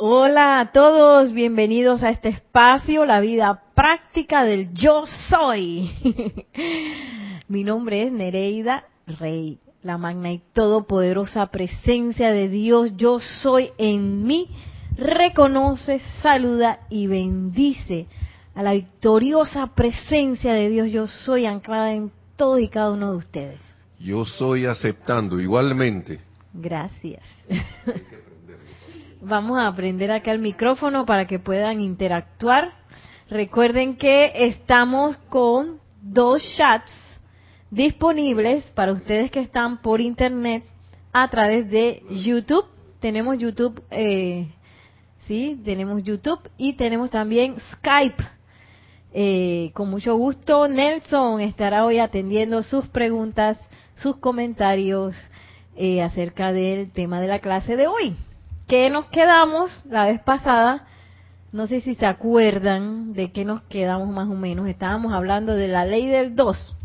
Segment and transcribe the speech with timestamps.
[0.00, 5.90] Hola a todos, bienvenidos a este espacio, la vida práctica del yo soy.
[7.48, 14.22] Mi nombre es Nereida Rey, la magna y todopoderosa presencia de Dios, yo soy en
[14.22, 14.48] mí,
[14.96, 18.06] reconoce, saluda y bendice
[18.54, 23.16] a la victoriosa presencia de Dios, yo soy anclada en todos y cada uno de
[23.16, 23.58] ustedes.
[23.98, 26.20] Yo soy aceptando igualmente.
[26.54, 27.24] Gracias.
[29.20, 32.72] Vamos a aprender acá el micrófono para que puedan interactuar.
[33.28, 36.94] Recuerden que estamos con dos chats
[37.68, 40.62] disponibles para ustedes que están por internet
[41.12, 42.64] a través de YouTube.
[43.00, 44.46] Tenemos YouTube, eh,
[45.26, 48.22] sí, tenemos YouTube y tenemos también Skype.
[49.12, 53.58] Eh, con mucho gusto, Nelson estará hoy atendiendo sus preguntas,
[53.96, 55.16] sus comentarios
[55.76, 58.16] eh, acerca del tema de la clase de hoy
[58.68, 60.86] qué nos quedamos la vez pasada?
[61.50, 64.68] No sé si se acuerdan de qué nos quedamos más o menos.
[64.68, 66.76] Estábamos hablando de la ley del 2.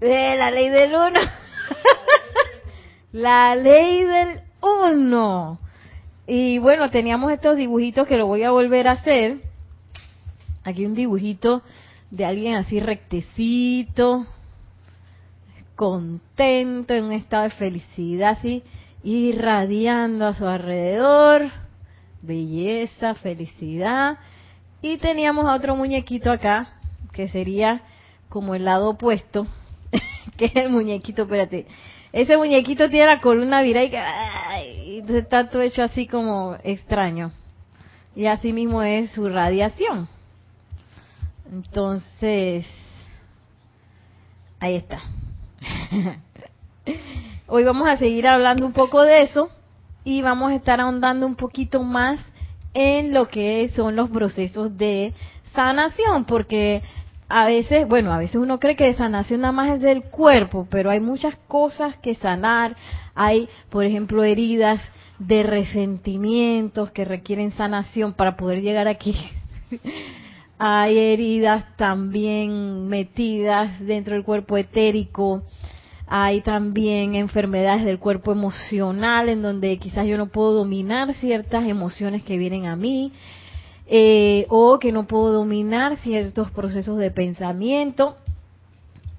[0.00, 1.20] De la ley del 1.
[3.12, 5.58] la ley del 1.
[6.26, 9.38] Y bueno, teníamos estos dibujitos que lo voy a volver a hacer.
[10.62, 11.62] Aquí un dibujito
[12.10, 14.26] de alguien así rectecito,
[15.74, 18.62] contento, en un estado de felicidad, así
[19.04, 21.52] irradiando a su alrededor
[22.22, 24.18] belleza, felicidad.
[24.82, 26.68] Y teníamos a otro muñequito acá,
[27.12, 27.82] que sería
[28.28, 29.46] como el lado opuesto,
[30.36, 31.66] que es el muñequito, espérate.
[32.12, 37.32] Ese muñequito tiene la columna virada y está todo hecho así como extraño.
[38.16, 40.08] Y así mismo es su radiación.
[41.50, 42.66] Entonces,
[44.60, 45.02] ahí está.
[47.46, 49.50] Hoy vamos a seguir hablando un poco de eso
[50.02, 52.18] y vamos a estar ahondando un poquito más
[52.72, 55.12] en lo que son los procesos de
[55.54, 56.80] sanación, porque
[57.28, 60.90] a veces, bueno, a veces uno cree que sanación nada más es del cuerpo, pero
[60.90, 62.76] hay muchas cosas que sanar.
[63.14, 64.80] Hay, por ejemplo, heridas
[65.18, 69.14] de resentimientos que requieren sanación para poder llegar aquí.
[70.58, 75.42] hay heridas también metidas dentro del cuerpo etérico
[76.06, 82.22] hay también enfermedades del cuerpo emocional en donde quizás yo no puedo dominar ciertas emociones
[82.22, 83.12] que vienen a mí
[83.86, 88.16] eh, o que no puedo dominar ciertos procesos de pensamiento.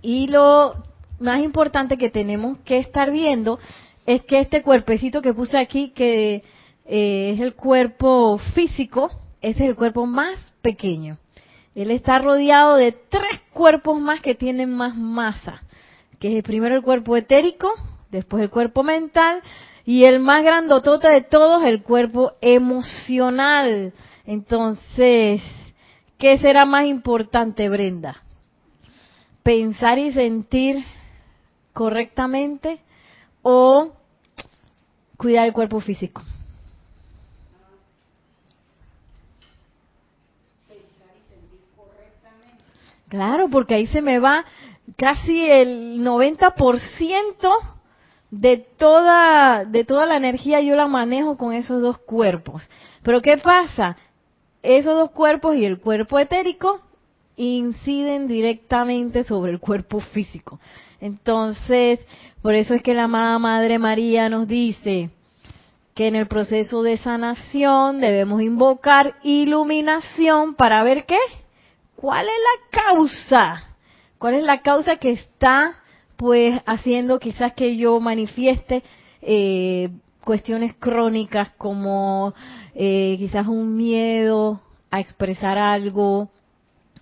[0.02, 0.76] Y lo
[1.20, 3.60] más importante que tenemos que estar viendo
[4.06, 6.44] es que este cuerpecito que puse aquí, que
[6.86, 9.10] eh, es el cuerpo físico,
[9.42, 11.18] ese es el cuerpo más pequeño.
[11.74, 15.65] Él está rodeado de tres cuerpos más que tienen más masa
[16.26, 17.72] que es primero el cuerpo etérico,
[18.10, 19.44] después el cuerpo mental
[19.86, 23.94] y el más grandotota de todos, el cuerpo emocional.
[24.26, 25.44] Entonces,
[26.18, 28.24] ¿qué será más importante, Brenda?
[29.44, 30.84] ¿Pensar y sentir
[31.74, 32.80] correctamente
[33.44, 33.94] o
[35.18, 36.24] cuidar el cuerpo físico?
[43.10, 44.44] Claro, porque ahí se me va
[44.98, 47.76] casi el 90%
[48.32, 52.64] de toda, de toda la energía yo la manejo con esos dos cuerpos.
[53.04, 53.98] Pero ¿qué pasa?
[54.64, 56.82] Esos dos cuerpos y el cuerpo etérico
[57.38, 60.60] inciden directamente sobre el cuerpo físico.
[61.02, 62.00] Entonces,
[62.42, 65.10] por eso es que la amada Madre María nos dice
[65.94, 71.20] que en el proceso de sanación debemos invocar iluminación para ver qué,
[71.96, 73.75] cuál es la causa
[74.18, 75.82] ¿Cuál es la causa que está
[76.16, 78.84] pues haciendo quizás que yo manifieste
[79.22, 79.90] eh,
[80.24, 82.34] cuestiones crónicas como
[82.74, 84.62] eh, quizás un miedo
[84.92, 86.30] a expresar algo,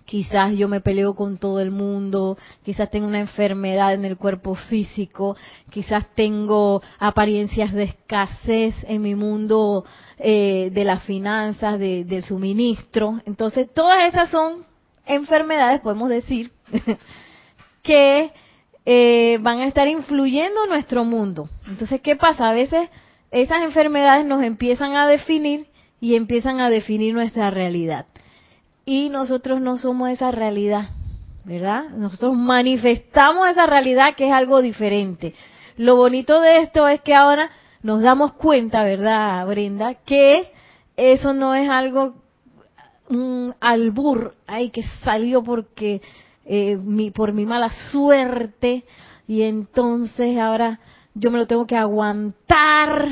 [0.04, 4.54] quizás yo me peleo con todo el mundo, quizás tengo una enfermedad en el cuerpo
[4.54, 5.36] físico,
[5.70, 9.84] quizás tengo apariencias de escasez en mi mundo
[10.18, 13.20] eh, de las finanzas, de, del suministro.
[13.26, 14.66] Entonces, todas esas son
[15.06, 16.52] enfermedades, podemos decir,
[17.82, 18.32] que
[18.86, 21.48] eh, van a estar influyendo en nuestro mundo.
[21.66, 22.50] Entonces, ¿qué pasa?
[22.50, 22.88] A veces
[23.30, 25.66] esas enfermedades nos empiezan a definir
[26.00, 28.06] y empiezan a definir nuestra realidad.
[28.84, 30.90] Y nosotros no somos esa realidad,
[31.44, 31.84] ¿verdad?
[31.90, 35.34] Nosotros manifestamos esa realidad que es algo diferente.
[35.76, 37.50] Lo bonito de esto es que ahora
[37.82, 39.94] nos damos cuenta, ¿verdad, Brenda?
[39.94, 40.52] Que
[40.96, 42.14] eso no es algo
[43.08, 46.00] un albur, ay, que salió porque
[46.44, 48.84] eh, mi, por mi mala suerte
[49.26, 50.80] y entonces ahora
[51.14, 53.08] yo me lo tengo que aguantar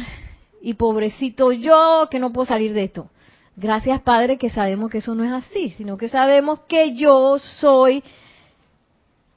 [0.61, 3.08] y pobrecito yo que no puedo salir de esto.
[3.56, 8.02] Gracias Padre que sabemos que eso no es así, sino que sabemos que yo soy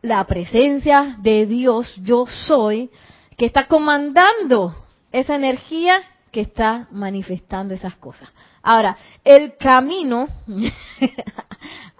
[0.01, 2.89] la presencia de Dios, yo soy,
[3.37, 4.75] que está comandando
[5.11, 6.01] esa energía
[6.31, 8.29] que está manifestando esas cosas.
[8.61, 10.27] Ahora, el camino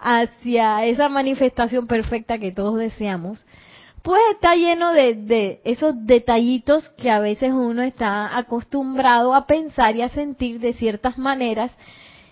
[0.07, 3.43] hacia esa manifestación perfecta que todos deseamos,
[4.03, 10.03] pues está lleno de, esos detallitos que a veces uno está acostumbrado a pensar y
[10.03, 11.71] a sentir de ciertas maneras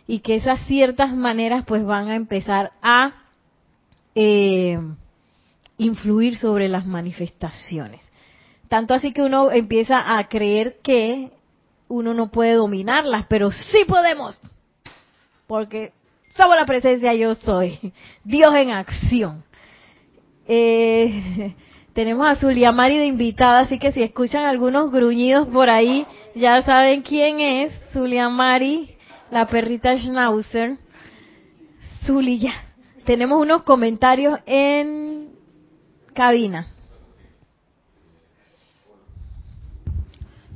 [0.05, 3.13] y que esas ciertas maneras pues van a empezar a
[4.13, 4.77] eh,
[5.79, 8.07] influir sobre las manifestaciones.
[8.69, 11.31] Tanto así que uno empieza a creer que
[11.87, 14.39] uno no puede dominarlas, pero sí podemos,
[15.47, 15.91] porque
[16.35, 17.79] somos la presencia yo soy,
[18.23, 19.43] Dios en acción.
[20.47, 21.53] Eh,
[21.93, 26.61] tenemos a Zulia Mari de invitada, así que si escuchan algunos gruñidos por ahí, ya
[26.63, 28.95] saben quién es, Zulia Mari,
[29.31, 30.77] la perrita Schnauzer.
[32.05, 32.53] Zulia.
[33.05, 35.29] Tenemos unos comentarios en
[36.13, 36.67] cabina.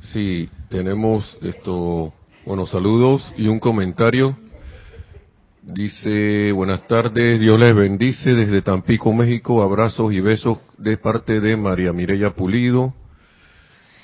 [0.01, 2.13] Sí, tenemos esto,
[2.45, 4.37] bueno, saludos y un comentario.
[5.67, 11.57] Dice, buenas tardes, Dios les bendice desde Tampico, México, abrazos y besos de parte de
[11.57, 12.93] María Mireya Pulido.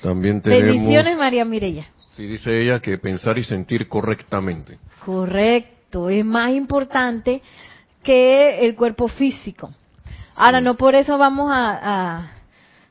[0.02, 0.74] También tenemos...
[0.74, 1.86] Bendiciones, María Mireya.
[2.14, 4.76] Sí, dice ella que pensar y sentir correctamente.
[5.06, 7.40] Correcto, es más importante
[8.02, 9.72] que el cuerpo físico.
[10.36, 12.30] Ahora, no por eso vamos a,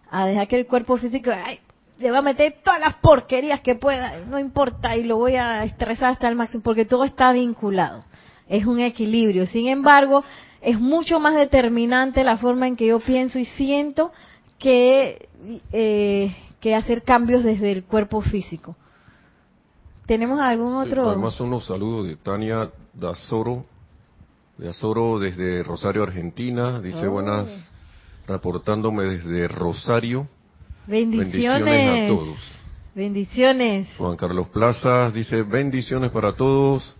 [0.09, 1.59] a, dejar que el cuerpo físico ay,
[1.99, 5.63] le va a meter todas las porquerías que pueda, no importa, y lo voy a
[5.63, 8.03] estresar hasta el máximo, porque todo está vinculado.
[8.53, 9.45] Es un equilibrio.
[9.47, 10.23] Sin embargo,
[10.61, 14.11] es mucho más determinante la forma en que yo pienso y siento
[14.59, 15.27] que,
[15.71, 18.75] eh, que hacer cambios desde el cuerpo físico.
[20.05, 21.09] ¿Tenemos algún otro?
[21.09, 23.65] además, unos saludos de Tania Dazoro
[24.57, 26.79] de Azoro desde Rosario, Argentina.
[26.79, 27.11] Dice oh.
[27.11, 27.49] buenas,
[28.27, 30.27] reportándome desde Rosario.
[30.85, 32.11] Bendiciones.
[32.11, 32.37] a todos.
[32.93, 33.87] Bendiciones.
[33.97, 36.95] Juan Carlos Plazas dice bendiciones para todos.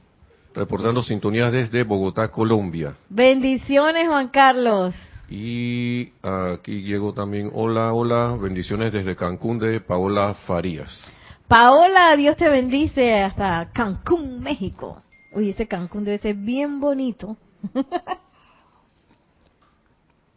[0.53, 2.95] Reportando sintonías desde Bogotá, Colombia.
[3.09, 4.94] Bendiciones, Juan Carlos.
[5.29, 10.91] Y aquí llegó también, hola, hola, bendiciones desde Cancún de Paola Farías.
[11.47, 15.01] Paola, Dios te bendice hasta Cancún, México.
[15.31, 17.35] Uy, ese Cancún debe ser bien bonito.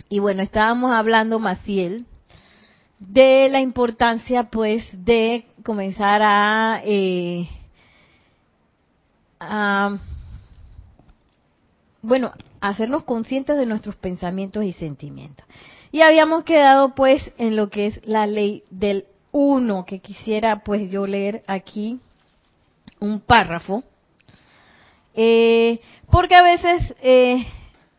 [0.08, 2.06] y bueno, estábamos hablando, Maciel,
[2.98, 7.48] de la importancia, pues, de comenzar a, eh,
[9.40, 9.98] a
[12.02, 15.44] bueno, hacernos conscientes de nuestros pensamientos y sentimientos.
[15.90, 20.88] Y habíamos quedado, pues, en lo que es la ley del uno, que quisiera, pues,
[20.90, 21.98] yo leer aquí
[23.00, 23.82] un párrafo
[25.18, 25.80] eh,
[26.10, 27.46] porque a veces eh,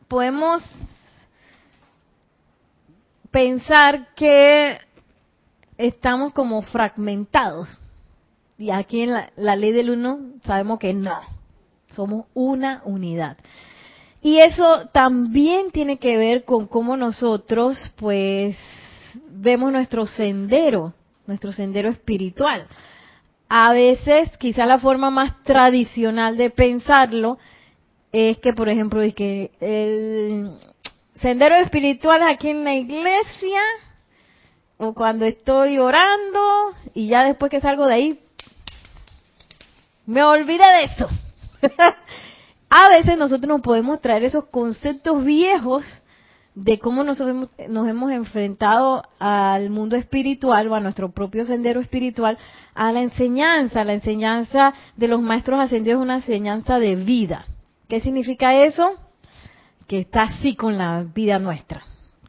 [0.07, 0.63] podemos
[3.31, 4.77] pensar que
[5.79, 7.67] estamos como fragmentados.
[8.57, 11.19] Y aquí en la, ley del uno sabemos que no,
[11.95, 13.37] somos una unidad.
[14.21, 18.57] Y eso también tiene que ver con cómo nosotros pues
[19.29, 20.93] vemos nuestro sendero,
[21.27, 22.67] nuestro sendero espiritual
[23.49, 27.37] a veces quizá la forma más tradicional de pensarlo
[28.11, 30.51] es que, por ejemplo, el
[31.15, 33.61] sendero espiritual aquí en la iglesia
[34.77, 38.19] o cuando estoy orando y ya después que salgo de ahí
[40.07, 41.07] me olvidé de eso.
[42.69, 45.83] a veces nosotros nos podemos traer esos conceptos viejos
[46.55, 52.35] de cómo nos hemos enfrentado al mundo espiritual o a nuestro propio sendero espiritual,
[52.73, 53.83] a la enseñanza.
[53.83, 57.45] La enseñanza de los maestros ascendidos es una enseñanza de vida.
[57.87, 58.93] ¿Qué significa eso?
[59.87, 61.83] Que está así con la vida nuestra,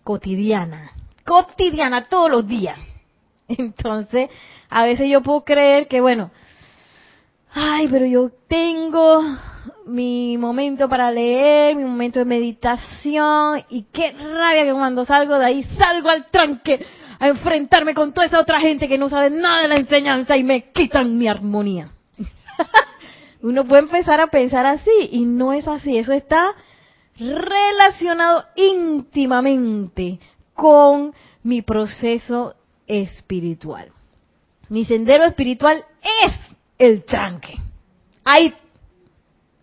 [0.04, 0.90] cotidiana,
[1.25, 2.78] cotidiana, todos los días.
[3.49, 4.28] Entonces,
[4.68, 6.30] a veces yo puedo creer que, bueno,
[7.52, 9.23] ay, pero yo tengo
[9.87, 15.45] mi momento para leer, mi momento de meditación y qué rabia que cuando salgo de
[15.47, 16.85] ahí salgo al tranque
[17.19, 20.45] a enfrentarme con toda esa otra gente que no sabe nada de la enseñanza y
[20.45, 21.88] me quitan mi armonía.
[23.43, 26.55] Uno puede empezar a pensar así y no es así, eso está
[27.19, 30.21] relacionado íntimamente
[30.55, 32.55] con mi proceso
[32.87, 33.88] espiritual.
[34.69, 35.85] Mi sendero espiritual
[36.25, 37.56] es el tranque.
[38.25, 38.54] Ahí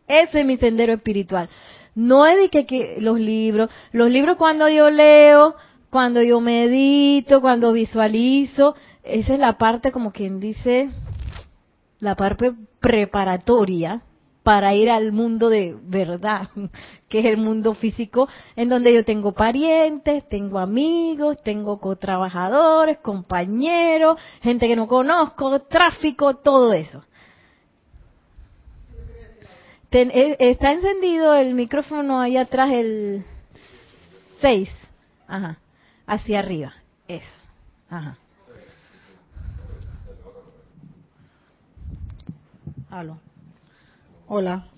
[0.08, 1.50] ese es mi sendero espiritual.
[1.96, 5.56] No es de que, los libros, los libros cuando yo leo,
[5.90, 10.90] cuando yo medito, cuando visualizo, esa es la parte como quien dice
[12.00, 14.02] la parte preparatoria
[14.46, 16.50] para ir al mundo de verdad,
[17.10, 24.22] que es el mundo físico, en donde yo tengo parientes, tengo amigos, tengo co-trabajadores, compañeros,
[24.44, 27.04] gente que no conozco, tráfico, todo eso.
[29.92, 33.26] Eh, está encendido el micrófono ahí atrás, el
[34.42, 34.70] 6.
[35.28, 35.58] Ajá.
[36.06, 36.72] Hacia arriba.
[37.08, 37.26] Eso.
[37.90, 38.16] Ajá.
[42.92, 43.25] Aló.
[44.28, 44.66] Hola.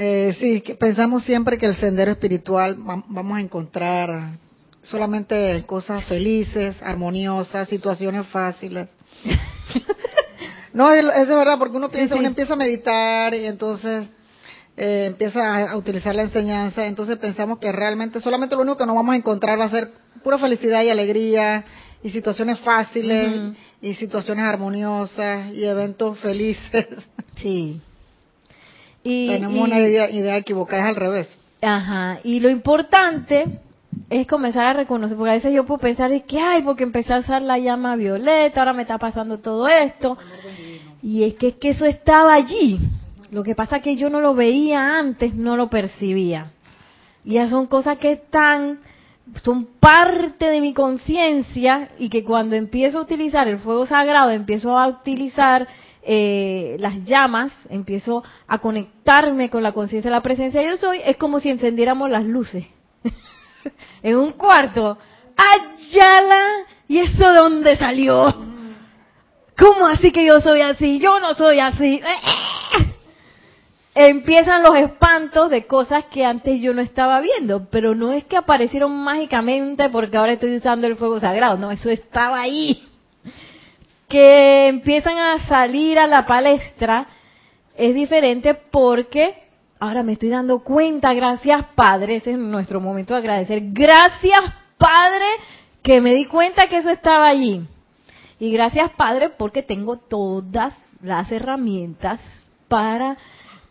[0.00, 4.30] Eh, sí, pensamos siempre que el sendero espiritual vamos a encontrar
[4.80, 8.88] solamente cosas felices, armoniosas, situaciones fáciles.
[10.72, 14.06] no, es, es verdad, porque uno piensa, uno empieza a meditar y entonces
[14.76, 18.94] eh, empieza a, utilizar la enseñanza, entonces pensamos que realmente solamente lo único que nos
[18.94, 19.90] vamos a encontrar va a ser
[20.22, 21.64] pura felicidad y alegría
[22.02, 26.86] y situaciones fáciles y situaciones armoniosas y eventos felices.
[27.38, 27.80] Sí.
[29.04, 31.28] Y, Tenemos una idea, idea equivocada, es al revés.
[31.62, 33.60] Ajá, y lo importante
[34.10, 37.14] es comenzar a reconocer, porque a veces yo puedo pensar es que, ay, porque empecé
[37.14, 40.18] a usar la llama violeta, ahora me está pasando todo esto.
[41.02, 42.78] Y es que, es que eso estaba allí.
[43.30, 46.50] Lo que pasa es que yo no lo veía antes, no lo percibía.
[47.24, 48.80] Y ya son cosas que están
[49.42, 54.78] son parte de mi conciencia y que cuando empiezo a utilizar el fuego sagrado, empiezo
[54.78, 55.66] a utilizar
[56.02, 61.00] eh, las llamas, empiezo a conectarme con la conciencia de la presencia de yo soy,
[61.04, 62.66] es como si encendiéramos las luces
[64.02, 64.98] en un cuarto.
[65.36, 66.42] ¡Ayala!
[66.88, 68.34] ¿Y eso de dónde salió?
[69.58, 70.98] ¿Cómo así que yo soy así?
[70.98, 72.00] Yo no soy así
[74.00, 78.36] empiezan los espantos de cosas que antes yo no estaba viendo, pero no es que
[78.36, 82.86] aparecieron mágicamente porque ahora estoy usando el fuego sagrado, no, eso estaba ahí.
[84.08, 87.08] Que empiezan a salir a la palestra
[87.76, 89.34] es diferente porque
[89.80, 94.40] ahora me estoy dando cuenta, gracias Padre, ese es nuestro momento de agradecer, gracias
[94.78, 95.26] Padre
[95.82, 97.66] que me di cuenta que eso estaba allí.
[98.38, 102.20] Y gracias Padre porque tengo todas las herramientas
[102.68, 103.16] para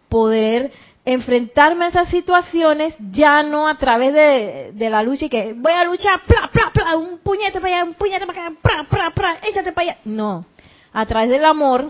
[0.10, 0.72] poder
[1.06, 5.86] enfrentarme a esas situaciones ya no a través de, la lucha y que voy a
[5.86, 9.38] luchar, pla, pla, pla, un puñete para allá, un puñete para acá, pra, pra, pra,
[9.50, 9.98] échate para allá.
[10.04, 10.46] No,
[10.92, 11.90] a través del amor,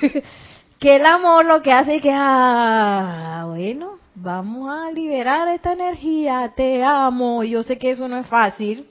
[0.80, 6.52] que el amor lo que hace es que, ah, bueno, vamos a liberar esta energía,
[6.56, 7.44] te amo.
[7.44, 8.88] Yo sé que eso no es fácil,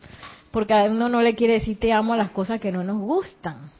[0.51, 2.99] porque a uno no le quiere decir te amo a las cosas que no nos
[2.99, 3.74] gustan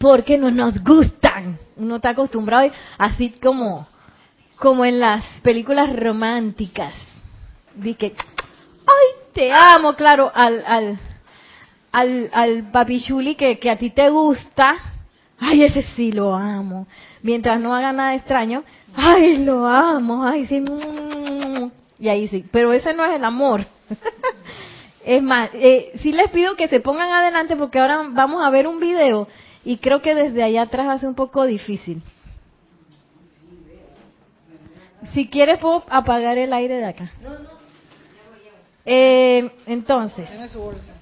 [0.00, 1.58] porque no nos gustan.
[1.76, 3.86] Uno está acostumbrado así como
[4.58, 6.94] como en las películas románticas.
[7.74, 10.98] Di que ay, te amo, claro, al al
[11.92, 14.76] al, al papichuli que, que a ti te gusta,
[15.38, 16.86] ay, ese sí lo amo.
[17.22, 18.64] Mientras no haga nada extraño,
[18.96, 21.70] ay, lo amo, ay, sí, mm".
[21.98, 22.44] y ahí sí.
[22.50, 23.66] Pero ese no es el amor.
[25.04, 28.66] es más, eh, sí les pido que se pongan adelante porque ahora vamos a ver
[28.66, 29.28] un video
[29.64, 32.02] y creo que desde allá atrás hace un poco difícil.
[35.14, 37.10] Si quieres puedo apagar el aire de acá.
[37.22, 37.50] No, no.
[38.84, 40.30] Eh, entonces.
[40.30, 40.92] Deme su bolsa.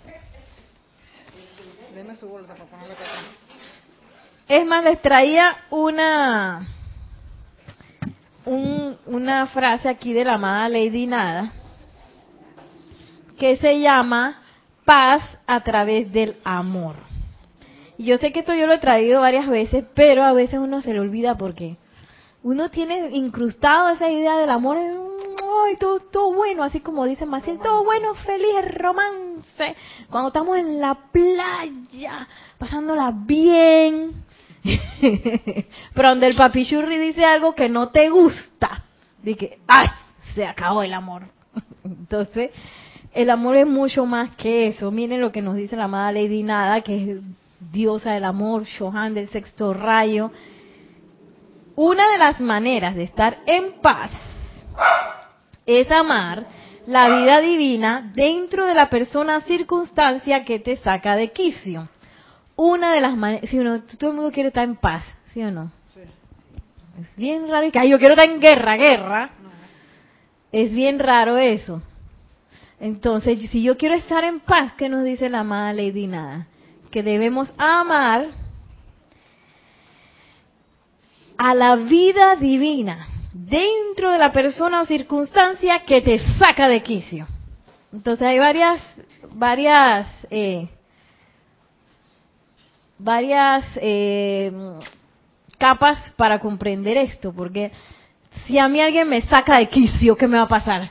[1.94, 3.04] Deme su bolsa para ponerla acá.
[4.48, 6.66] Es más, les traía una
[8.46, 11.52] un, una frase aquí de la amada Lady Nada
[13.38, 14.40] que se llama
[14.84, 17.07] paz a través del amor.
[17.99, 20.81] Y yo sé que esto yo lo he traído varias veces, pero a veces uno
[20.81, 21.76] se le olvida porque
[22.45, 27.59] uno tiene incrustado esa idea del amor, ay, todo, todo bueno, así como dice Maciel,
[27.59, 29.75] todo bueno, feliz, romance,
[30.09, 34.25] cuando estamos en la playa, pasándola bien.
[35.95, 38.85] pero donde el papichurri dice algo que no te gusta,
[39.25, 39.88] que, ay,
[40.37, 41.25] se acabó el amor.
[41.85, 42.52] Entonces,
[43.12, 44.90] el amor es mucho más que eso.
[44.93, 47.19] Miren lo que nos dice la amada Lady Nada, que es
[47.60, 50.30] diosa del amor, Shohan del sexto rayo.
[51.76, 54.10] Una de las maneras de estar en paz
[55.66, 56.46] es amar
[56.86, 61.88] la vida divina dentro de la persona circunstancia que te saca de quicio.
[62.56, 65.50] Una de las maneras, si uno, todo el mundo quiere estar en paz, ¿sí o
[65.50, 65.70] no?
[67.00, 69.30] Es bien raro que yo quiero estar en guerra, guerra.
[70.50, 71.82] Es bien raro eso.
[72.80, 76.46] Entonces, si yo quiero estar en paz, ¿qué nos dice la amada Lady Nada?
[76.90, 78.28] Que debemos amar
[81.37, 87.26] a la vida divina dentro de la persona o circunstancia que te saca de quicio.
[87.92, 88.80] Entonces hay varias,
[89.35, 90.68] varias, eh,
[92.99, 94.52] varias eh,
[95.57, 97.71] capas para comprender esto, porque
[98.47, 100.90] si a mí alguien me saca de quicio, ¿qué me va a pasar?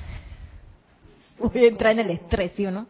[1.39, 2.87] Voy a entrar en el estrés, ¿sí o no?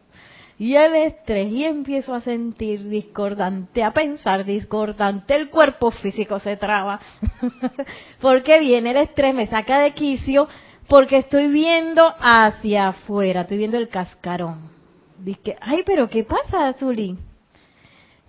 [0.58, 6.56] Y el estrés, y empiezo a sentir discordante, a pensar discordante, el cuerpo físico se
[6.56, 7.00] traba.
[8.20, 10.48] porque viene el estrés, me saca de quicio,
[10.88, 14.70] porque estoy viendo hacia afuera, estoy viendo el cascarón.
[15.18, 17.16] Dice, ay, pero ¿qué pasa, Azuli?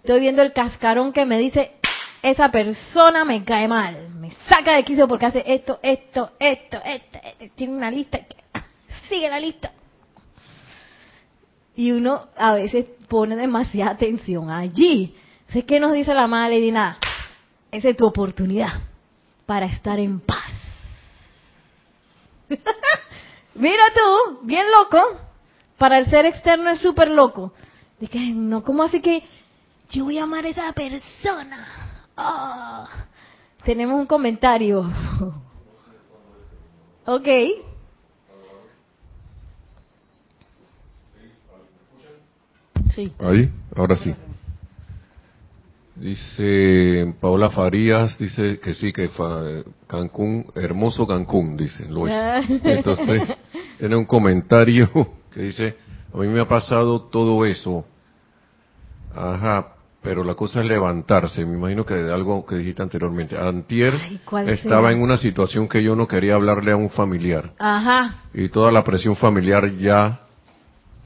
[0.03, 1.71] Estoy viendo el cascarón que me dice,
[2.21, 7.19] esa persona me cae mal, me saca de quicio porque hace esto, esto, esto, esto,
[7.55, 8.19] tiene una lista,
[9.09, 9.71] sigue la lista.
[11.79, 15.15] Y uno a veces pone demasiada atención allí.
[15.47, 16.97] Sé que nos dice la madre nada,
[17.71, 18.81] esa es tu oportunidad
[19.45, 20.51] para estar en paz.
[23.55, 25.21] Mira tú, bien loco.
[25.77, 27.53] Para el ser externo es súper loco.
[27.97, 29.23] Dije, no, ¿cómo así que
[29.89, 31.65] yo voy a amar a esa persona?
[32.17, 32.89] Ah,
[33.63, 34.81] tenemos un comentario.
[37.05, 37.68] ok.
[42.99, 43.13] Sí.
[43.19, 44.13] Ahí, ahora sí.
[45.95, 49.09] Dice Paola Farías, dice que sí, que
[49.87, 51.87] Cancún, hermoso Cancún, dice.
[51.89, 53.37] Lo Entonces,
[53.77, 54.89] tiene un comentario
[55.33, 55.77] que dice,
[56.13, 57.85] a mí me ha pasado todo eso.
[59.15, 61.45] Ajá, pero la cosa es levantarse.
[61.45, 63.37] Me imagino que de algo que dijiste anteriormente.
[63.37, 63.93] Antier
[64.47, 67.51] estaba en una situación que yo no quería hablarle a un familiar.
[67.59, 68.23] Ajá.
[68.33, 70.21] Y toda la presión familiar ya,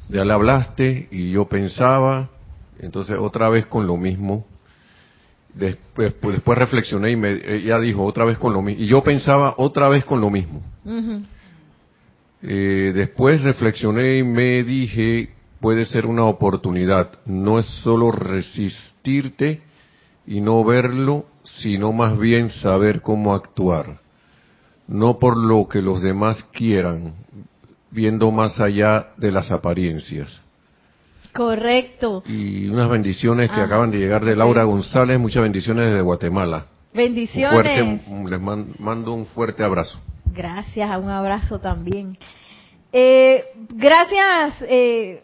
[0.09, 2.29] ya le hablaste y yo pensaba,
[2.79, 4.45] entonces otra vez con lo mismo.
[5.53, 8.83] Después, pues, después reflexioné y me, ella dijo otra vez con lo mismo.
[8.83, 10.61] Y yo pensaba otra vez con lo mismo.
[12.41, 15.29] eh, después reflexioné y me dije,
[15.59, 17.11] puede ser una oportunidad.
[17.25, 19.61] No es solo resistirte
[20.27, 24.01] y no verlo, sino más bien saber cómo actuar.
[24.87, 27.13] No por lo que los demás quieran,
[27.93, 30.41] viendo más allá de las apariencias.
[31.33, 32.23] Correcto.
[32.27, 36.67] Y unas bendiciones que acaban de llegar de Laura González, muchas bendiciones desde Guatemala.
[36.93, 38.01] Bendiciones.
[38.29, 39.99] les mando un fuerte abrazo.
[40.33, 42.17] Gracias, un abrazo también.
[42.91, 45.23] Eh, gracias, eh,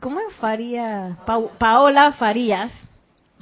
[0.00, 1.16] ¿cómo es Farías?
[1.58, 2.72] Paola Farías,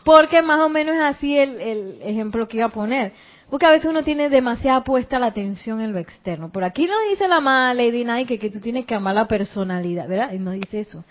[0.04, 3.12] porque más o menos es así el, ejemplo que iba a poner.
[3.50, 6.50] Porque a veces uno tiene demasiada puesta la atención en lo externo.
[6.50, 10.09] Por aquí no dice la mala Lady Nike que, tú tienes que amar la personalidad,
[10.09, 10.33] ¿verdad?
[10.33, 11.04] Y no dice eso.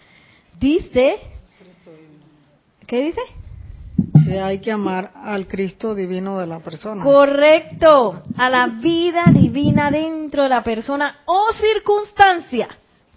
[0.59, 1.17] Dice,
[2.87, 3.21] ¿qué dice?
[4.25, 7.03] Que hay que amar al Cristo divino de la persona.
[7.03, 12.67] Correcto, a la vida divina dentro de la persona o circunstancia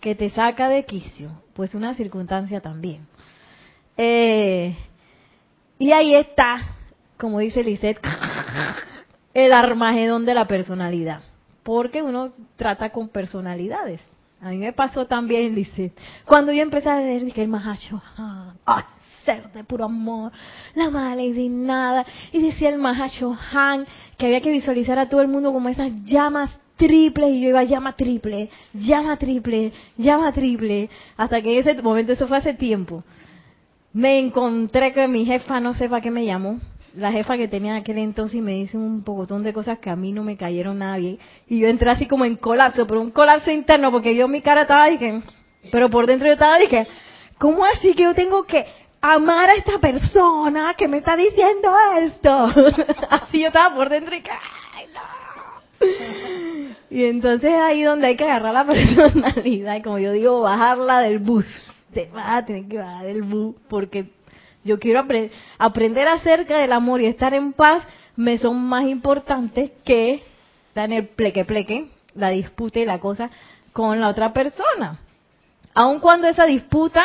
[0.00, 3.06] que te saca de quicio pues una circunstancia también.
[3.96, 4.76] Eh,
[5.78, 6.76] y ahí está,
[7.16, 7.98] como dice Lisette,
[9.36, 11.20] el armagedón de la personalidad.
[11.62, 14.00] Porque uno trata con personalidades.
[14.40, 15.92] A mí me pasó también, Lisette.
[16.24, 18.86] Cuando yo empecé a leer, dije, el Mahacho, ah,
[19.26, 20.32] ser de puro amor,
[20.74, 22.06] la mala y nada.
[22.32, 25.92] Y decía el Mahacho Han que había que visualizar a todo el mundo como esas
[26.04, 31.82] llamas triple y yo iba llama triple, llama triple, llama triple, hasta que en ese
[31.82, 33.02] momento, eso fue hace tiempo,
[33.92, 36.60] me encontré que mi jefa no sé para qué me llamó,
[36.96, 39.96] la jefa que tenía aquel entonces y me dice un pocotón de cosas que a
[39.96, 43.10] mí no me cayeron nada bien y yo entré así como en colapso, pero un
[43.10, 45.20] colapso interno porque yo mi cara estaba dije,
[45.70, 46.86] pero por dentro yo estaba dije,
[47.38, 48.64] ¿cómo así que yo tengo que
[49.00, 52.30] amar a esta persona que me está diciendo esto?
[53.10, 56.76] así yo estaba por dentro y que, ay, no.
[56.88, 61.18] Y entonces ahí donde hay que agarrar la personalidad, y como yo digo, bajarla del
[61.18, 61.46] bus.
[61.92, 64.10] Te vas a tener que bajar del bus porque
[64.66, 65.04] yo quiero
[65.58, 67.82] aprender acerca del amor y estar en paz
[68.16, 70.22] me son más importantes que
[70.74, 73.30] en el pleque pleque, la disputa y la cosa
[73.72, 74.98] con la otra persona.
[75.74, 77.04] Aun cuando esa disputa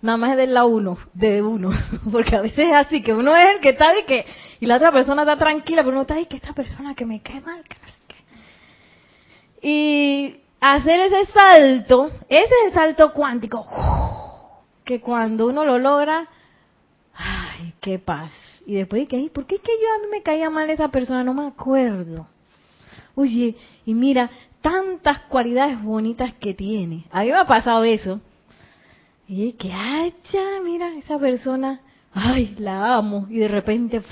[0.00, 1.70] nada más es del la uno, de uno,
[2.12, 4.26] porque a veces es así, que uno es el que está y que,
[4.60, 7.22] y la otra persona está tranquila, pero uno está y que esta persona que me
[7.22, 7.62] cae mal,
[9.64, 13.64] y hacer ese salto, ese salto cuántico,
[14.84, 16.28] que cuando uno lo logra,
[17.62, 18.32] ay, qué paz.
[18.66, 21.24] Y después dije, ¿por qué es que yo a mí me caía mal esa persona?
[21.24, 22.26] No me acuerdo.
[23.14, 27.04] Oye, y mira, tantas cualidades bonitas que tiene.
[27.10, 28.20] A mí me ha pasado eso.
[29.28, 31.80] Y que, ay, ya, mira, esa persona,
[32.12, 33.26] ay, la amo.
[33.30, 34.02] Y de repente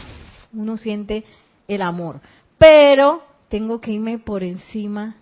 [0.53, 1.25] uno siente
[1.69, 2.21] el amor.
[2.59, 5.17] Pero tengo que irme por encima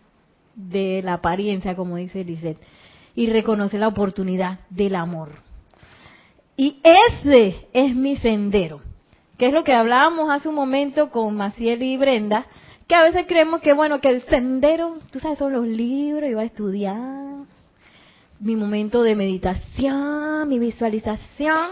[0.55, 2.61] de la apariencia, como dice Lisette,
[3.15, 5.48] y reconocer la oportunidad del amor.
[6.61, 8.83] Y ese es mi sendero,
[9.39, 12.47] que es lo que hablábamos hace un momento con Maciel y Brenda,
[12.89, 16.41] que a veces creemos que, bueno, que el sendero, tú sabes, son los libros, va
[16.41, 16.97] a estudiar,
[18.41, 21.71] mi momento de meditación, mi visualización.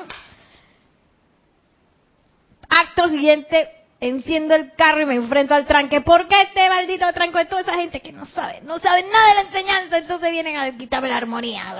[2.68, 3.68] Acto siguiente,
[3.98, 6.00] enciendo el carro y me enfrento al tranque.
[6.00, 9.26] ¿Por qué este maldito tranco de toda esa gente que no sabe, no sabe nada
[9.30, 9.98] de la enseñanza?
[9.98, 11.74] Entonces vienen a quitarme la armonía.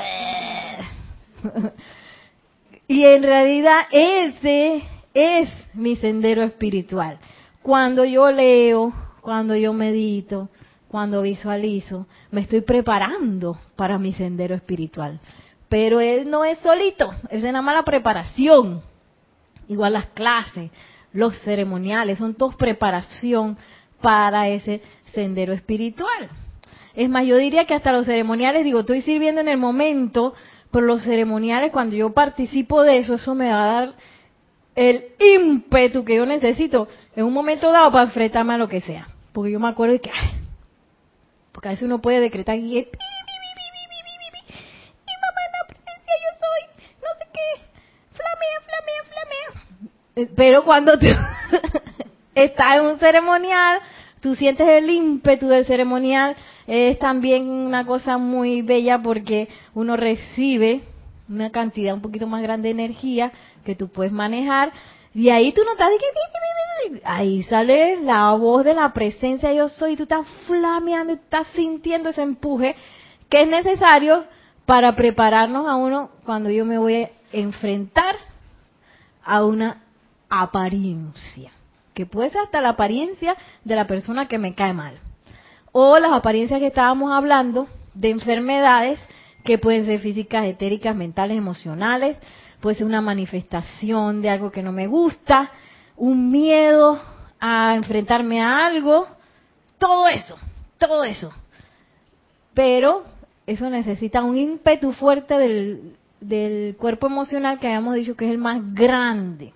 [2.89, 7.19] Y en realidad ese es mi sendero espiritual.
[7.63, 10.49] Cuando yo leo, cuando yo medito,
[10.89, 15.21] cuando visualizo, me estoy preparando para mi sendero espiritual.
[15.69, 18.83] Pero él no es solito, es una mala preparación.
[19.69, 20.71] Igual las clases,
[21.13, 23.59] los ceremoniales, son todos preparación
[24.01, 24.81] para ese
[25.13, 26.29] sendero espiritual.
[26.95, 30.35] Es más, yo diría que hasta los ceremoniales, digo, estoy sirviendo en el momento,
[30.77, 33.95] pero los ceremoniales, cuando yo participo de eso, eso me va a dar
[34.75, 39.09] el ímpetu que yo necesito en un momento dado para enfrentarme a lo que sea.
[39.33, 40.11] Porque yo me acuerdo de que,
[41.53, 42.89] porque a veces uno puede decretar y es,
[50.37, 51.07] Pero cuando tú
[52.35, 53.81] estás en un ceremonial,
[54.27, 56.35] tú sientes el ímpetu del ceremonial,
[56.67, 60.81] es también una cosa muy bella porque uno recibe
[61.29, 63.31] una cantidad un poquito más grande de energía
[63.65, 64.73] que tú puedes manejar.
[65.15, 70.03] Y ahí tú notas que ahí sale la voz de la presencia yo soy, tú
[70.03, 72.75] estás flameando, estás sintiendo ese empuje
[73.29, 74.25] que es necesario
[74.65, 78.17] para prepararnos a uno cuando yo me voy a enfrentar
[79.25, 79.85] a una
[80.29, 81.53] apariencia,
[81.97, 84.99] que puede ser hasta la apariencia de la persona que me cae mal,
[85.73, 88.99] o las apariencias que estábamos hablando de enfermedades
[89.45, 92.19] que pueden ser físicas, etéricas, mentales, emocionales,
[92.61, 95.51] puede ser una manifestación de algo que no me gusta,
[95.97, 97.01] un miedo
[97.41, 99.07] a enfrentarme a algo,
[99.79, 100.37] todo eso,
[100.77, 101.33] todo eso.
[102.53, 103.05] Pero
[103.47, 108.39] eso necesita un ímpetu fuerte del, del cuerpo emocional que habíamos dicho que es el
[108.39, 109.55] más grande.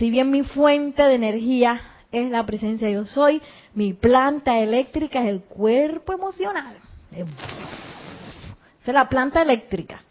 [0.00, 1.78] Si bien mi fuente de energía
[2.10, 3.42] es la presencia yo soy,
[3.74, 6.74] mi planta eléctrica es el cuerpo emocional.
[7.12, 7.26] Esa
[8.86, 10.02] es la planta eléctrica.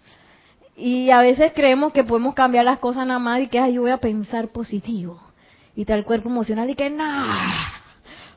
[0.77, 3.89] Y a veces creemos que podemos cambiar las cosas nada más y que yo voy
[3.89, 5.19] a pensar positivo.
[5.75, 7.51] Y el cuerpo emocional y que nada.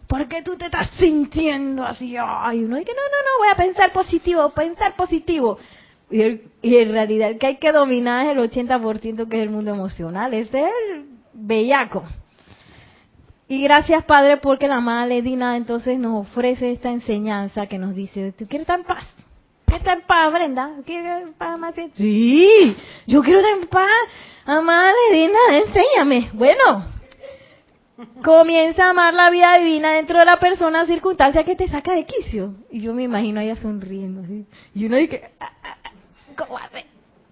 [0.06, 2.16] ¿Por qué tú te estás sintiendo así?
[2.18, 5.58] Ay, uno dice, no, no, no, voy a pensar positivo, pensar positivo.
[6.10, 6.22] Y,
[6.62, 9.74] y en realidad el que hay que dominar es el 80% que es el mundo
[9.74, 10.32] emocional.
[10.32, 12.04] Ese es el bellaco.
[13.48, 18.32] Y gracias, Padre, porque la Madre Edina entonces nos ofrece esta enseñanza que nos dice,
[18.32, 19.04] ¿tú quieres estar en paz?
[19.66, 20.70] ¿Quieres estar en paz, Brenda?
[20.86, 23.90] ¿Quieres estar en paz, Sí, yo quiero estar en paz.
[24.46, 26.30] Amada Edina, enséñame.
[26.32, 26.84] Bueno,
[28.24, 32.06] comienza a amar la vida divina dentro de la persona, circunstancia que te saca de
[32.06, 32.54] quicio.
[32.70, 34.22] Y yo me imagino ella sonriendo.
[34.74, 35.90] Y uno dice, ah, ah, ah,
[36.36, 36.86] ¿cómo así?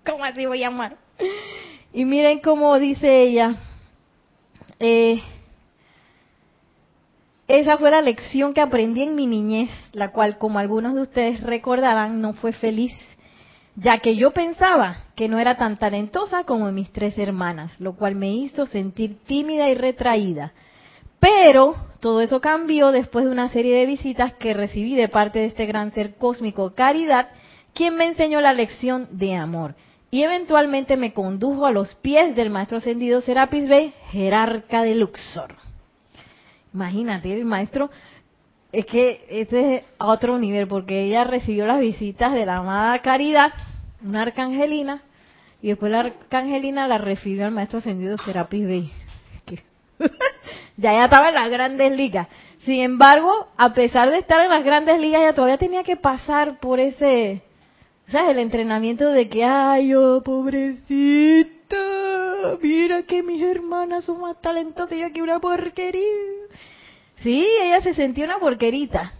[0.04, 0.96] ¿Cómo así voy a amar?
[1.92, 3.56] Y miren cómo dice ella,
[4.80, 5.22] eh,
[7.46, 11.42] esa fue la lección que aprendí en mi niñez, la cual, como algunos de ustedes
[11.42, 12.92] recordarán, no fue feliz,
[13.76, 18.14] ya que yo pensaba que no era tan talentosa como mis tres hermanas, lo cual
[18.14, 20.52] me hizo sentir tímida y retraída.
[21.18, 25.46] Pero todo eso cambió después de una serie de visitas que recibí de parte de
[25.46, 27.28] este gran ser cósmico Caridad,
[27.74, 29.74] quien me enseñó la lección de amor
[30.10, 35.54] y eventualmente me condujo a los pies del maestro ascendido Serapis Bey, jerarca de Luxor.
[36.74, 37.90] Imagínate, el maestro,
[38.72, 43.52] es que ese es otro nivel, porque ella recibió las visitas de la amada Caridad,
[44.02, 45.02] una arcangelina,
[45.62, 48.92] y después la arcangelina la recibió al maestro ascendido Serapis Bey.
[50.76, 52.26] ya ya estaba en las grandes ligas.
[52.64, 56.58] Sin embargo, a pesar de estar en las grandes ligas, ella todavía tenía que pasar
[56.58, 57.42] por ese
[58.10, 58.32] ¿Sabes?
[58.32, 61.76] El entrenamiento de que, ay, oh, pobrecita,
[62.60, 66.02] mira que mis hermanas son más talentosas y aquí una porquería.
[67.22, 69.12] Sí, ella se sentía una porquerita.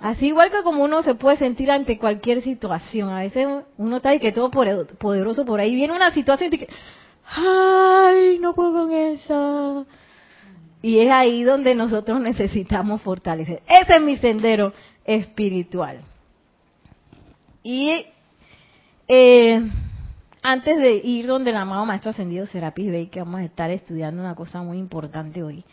[0.00, 3.10] Así igual que como uno se puede sentir ante cualquier situación.
[3.10, 5.74] A veces uno está ahí que todo poderoso por ahí.
[5.74, 6.68] Viene una situación y que,
[7.24, 9.84] ay, no puedo con esa.
[10.80, 13.62] Y es ahí donde nosotros necesitamos fortalecer.
[13.66, 14.72] Ese es mi sendero
[15.08, 16.02] espiritual.
[17.62, 18.04] Y
[19.08, 19.70] eh,
[20.42, 24.22] antes de ir donde el amado Maestro Ascendido Serapis Bey, que vamos a estar estudiando
[24.22, 25.64] una cosa muy importante hoy,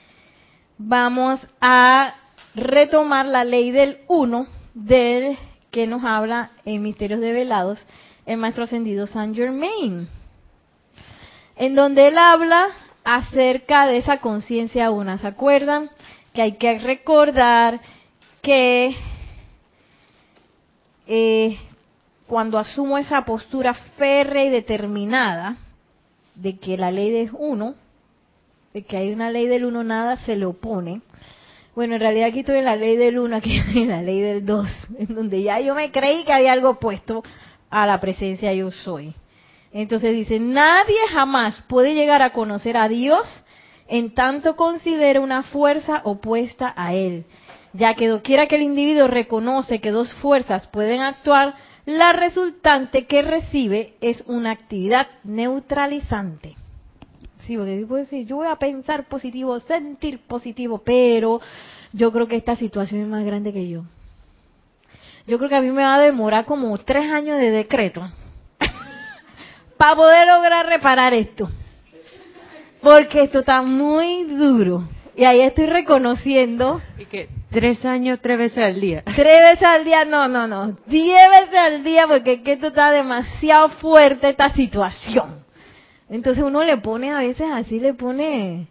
[0.77, 2.15] vamos a
[2.55, 5.37] retomar la ley del uno, del
[5.69, 7.85] que nos habla en Misterios de Velados,
[8.25, 10.07] el maestro ascendido Saint Germain,
[11.57, 12.67] en donde él habla
[13.03, 15.17] acerca de esa conciencia una.
[15.17, 15.89] ¿Se acuerdan?
[16.33, 17.81] Que hay que recordar
[18.41, 18.95] que
[21.07, 21.57] eh,
[22.27, 25.57] cuando asumo esa postura férrea y determinada
[26.35, 27.75] de que la ley es uno,
[28.73, 31.01] de que hay una ley del uno, nada se le opone.
[31.75, 34.19] Bueno, en realidad aquí estoy en la ley del uno, aquí estoy en la ley
[34.19, 37.23] del dos, en donde ya yo me creí que había algo opuesto
[37.69, 39.13] a la presencia yo soy.
[39.71, 43.27] Entonces dice, nadie jamás puede llegar a conocer a Dios
[43.87, 47.25] en tanto considera una fuerza opuesta a Él,
[47.75, 53.21] ya que doquiera que el individuo reconoce que dos fuerzas pueden actuar, la resultante que
[53.21, 56.55] recibe es una actividad neutralizante.
[57.45, 61.41] Sí, porque puedo decir, yo voy a pensar positivo, sentir positivo, pero
[61.91, 63.83] yo creo que esta situación es más grande que yo.
[65.27, 68.09] Yo creo que a mí me va a demorar como tres años de decreto
[69.77, 71.49] para poder lograr reparar esto.
[72.81, 74.87] Porque esto está muy duro.
[75.15, 76.81] Y ahí estoy reconociendo.
[76.97, 79.01] Y que tres años, tres veces al día.
[79.15, 80.77] Tres veces al día, no, no, no.
[80.87, 85.45] Diez veces al día porque que esto está demasiado fuerte, esta situación.
[86.09, 88.67] Entonces uno le pone a veces así, le pone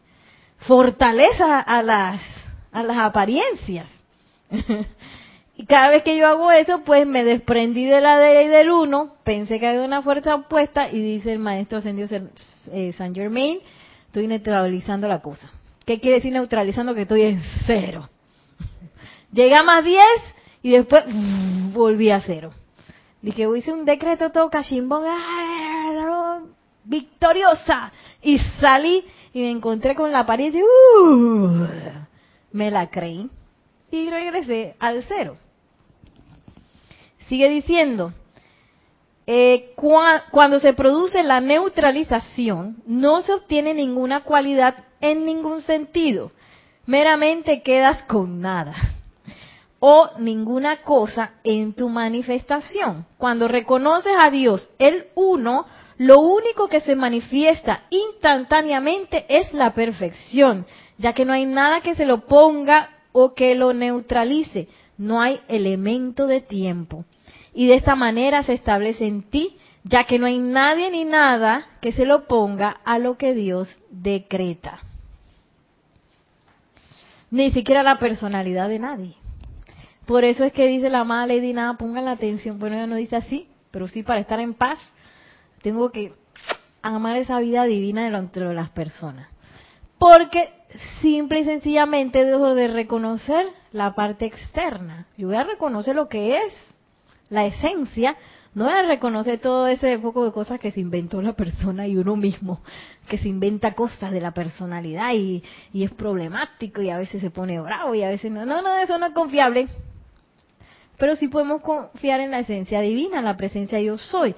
[0.58, 2.20] fortaleza a las,
[2.72, 3.88] a las apariencias.
[5.56, 9.14] y cada vez que yo hago eso, pues me desprendí de la ley del uno,
[9.24, 12.06] pensé que había una fuerza opuesta y dice el maestro ascendido
[12.70, 13.60] eh, San Germain,
[14.08, 15.50] estoy neutralizando la cosa.
[15.86, 16.94] ¿Qué quiere decir neutralizando?
[16.94, 18.10] Que estoy en cero.
[19.34, 20.04] Llegué a más 10
[20.62, 21.04] y después
[21.72, 22.50] volví a cero.
[23.20, 25.04] Dije, hice un decreto todo cachimbón,
[26.84, 27.92] victoriosa.
[28.22, 31.66] Y salí y me encontré con la pared y uh,
[32.52, 33.28] me la creí.
[33.90, 35.36] Y regresé al cero.
[37.28, 38.12] Sigue diciendo,
[39.26, 39.72] eh,
[40.30, 46.30] cuando se produce la neutralización, no se obtiene ninguna cualidad en ningún sentido.
[46.86, 48.93] Meramente quedas con nada.
[49.86, 53.04] O ninguna cosa en tu manifestación.
[53.18, 55.66] Cuando reconoces a Dios, el uno,
[55.98, 60.64] lo único que se manifiesta instantáneamente es la perfección,
[60.96, 64.68] ya que no hay nada que se lo ponga o que lo neutralice.
[64.96, 67.04] No hay elemento de tiempo.
[67.52, 71.66] Y de esta manera se establece en ti, ya que no hay nadie ni nada
[71.82, 74.80] que se lo ponga a lo que Dios decreta
[77.30, 79.23] ni siquiera la personalidad de nadie.
[80.06, 82.96] Por eso es que dice la amada Lady Nada, pongan la atención, bueno, ella no
[82.96, 84.78] dice así, pero sí para estar en paz,
[85.62, 86.12] tengo que
[86.82, 89.30] amar esa vida divina dentro de las personas.
[89.98, 90.52] Porque
[91.00, 95.06] simple y sencillamente dejo de reconocer la parte externa.
[95.16, 96.76] Yo voy a reconocer lo que es,
[97.30, 98.16] la esencia,
[98.54, 101.96] no voy a reconocer todo ese poco de cosas que se inventó la persona y
[101.96, 102.60] uno mismo,
[103.08, 107.60] que se inventa cosas de la personalidad y, es problemático y a veces se pone
[107.60, 108.46] bravo y a veces no.
[108.46, 109.68] No, no, eso no es confiable.
[110.98, 114.34] Pero sí podemos confiar en la esencia divina, la presencia yo soy.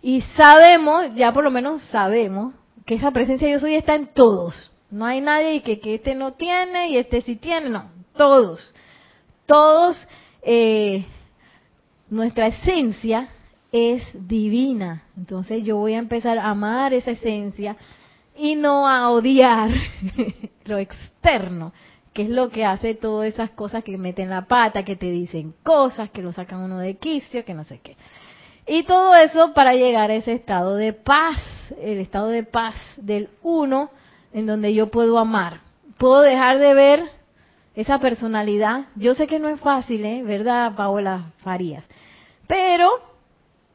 [0.00, 2.54] Y sabemos, ya por lo menos sabemos,
[2.86, 4.54] que esa presencia yo soy está en todos.
[4.90, 8.74] No hay nadie que, que este no tiene y este sí tiene, no, todos.
[9.44, 9.96] Todos,
[10.42, 11.04] eh,
[12.08, 13.28] nuestra esencia
[13.72, 15.04] es divina.
[15.16, 17.76] Entonces yo voy a empezar a amar esa esencia
[18.36, 19.70] y no a odiar
[20.64, 21.72] lo externo,
[22.18, 25.54] que es lo que hace todas esas cosas que meten la pata, que te dicen
[25.62, 27.96] cosas, que lo sacan uno de quicio, que no sé qué.
[28.66, 31.36] Y todo eso para llegar a ese estado de paz,
[31.80, 33.90] el estado de paz del uno,
[34.32, 35.60] en donde yo puedo amar.
[35.96, 37.04] Puedo dejar de ver
[37.76, 38.86] esa personalidad.
[38.96, 40.24] Yo sé que no es fácil, ¿eh?
[40.24, 41.84] ¿Verdad, Paola Farías?
[42.48, 42.90] Pero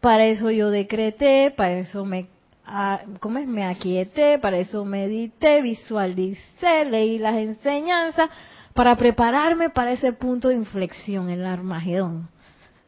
[0.02, 2.28] para eso yo decreté, para eso me,
[2.74, 3.48] ah, ¿cómo es?
[3.48, 8.30] me aquieté, para eso medité, visualicé, leí las enseñanzas,
[8.74, 12.30] para prepararme para ese punto de inflexión el Armagedón,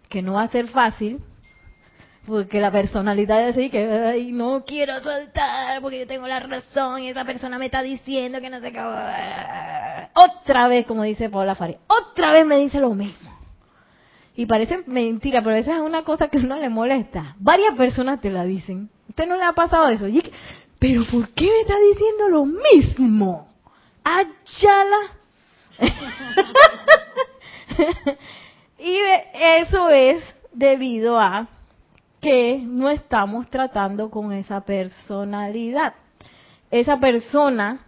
[0.10, 1.22] que no va a ser fácil,
[2.26, 7.04] porque la personalidad es así que Ay, no quiero soltar porque yo tengo la razón
[7.04, 8.82] y esa persona me está diciendo que no sé qué
[10.16, 13.36] otra vez como dice Paula Faria otra vez me dice lo mismo
[14.36, 17.36] y parece mentira, pero a veces es una cosa que a uno le molesta.
[17.40, 18.90] Varias personas te la dicen.
[19.16, 20.08] ¿Usted no le ha pasado eso?
[20.78, 23.48] pero ¿por qué me está diciendo lo mismo?
[24.04, 24.98] ¡Ayala!
[28.78, 28.98] y
[29.34, 31.48] eso es debido a
[32.20, 35.94] que no estamos tratando con esa personalidad.
[36.70, 37.86] Esa persona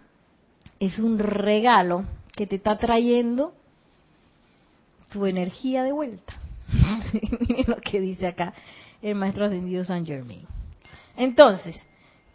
[0.80, 3.52] es un regalo que te está trayendo
[5.12, 6.32] tu energía de vuelta.
[7.66, 8.54] lo que dice acá.
[9.02, 10.57] el maestro ascendido San Germain.
[11.18, 11.76] Entonces,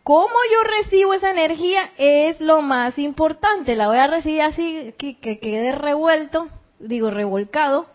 [0.03, 3.75] cómo yo recibo esa energía es lo más importante.
[3.75, 7.87] La voy a recibir así que, que quede revuelto, digo revolcado.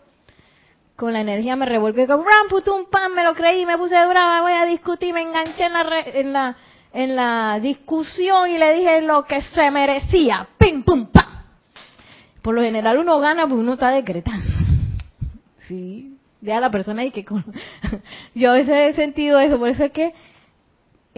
[0.97, 4.41] Con la energía me revolqué con ram, putum, pam, me lo creí, me puse brava,
[4.41, 6.57] voy a discutir, me enganché en la, re- en la,
[6.91, 10.45] en la discusión y le dije lo que se merecía.
[10.57, 11.25] Pim, pum, pam.
[12.41, 14.45] Por lo general uno gana porque uno está decretando.
[15.69, 17.23] Sí, ya la persona y que
[18.33, 20.13] yo a veces he sentido eso, por eso es que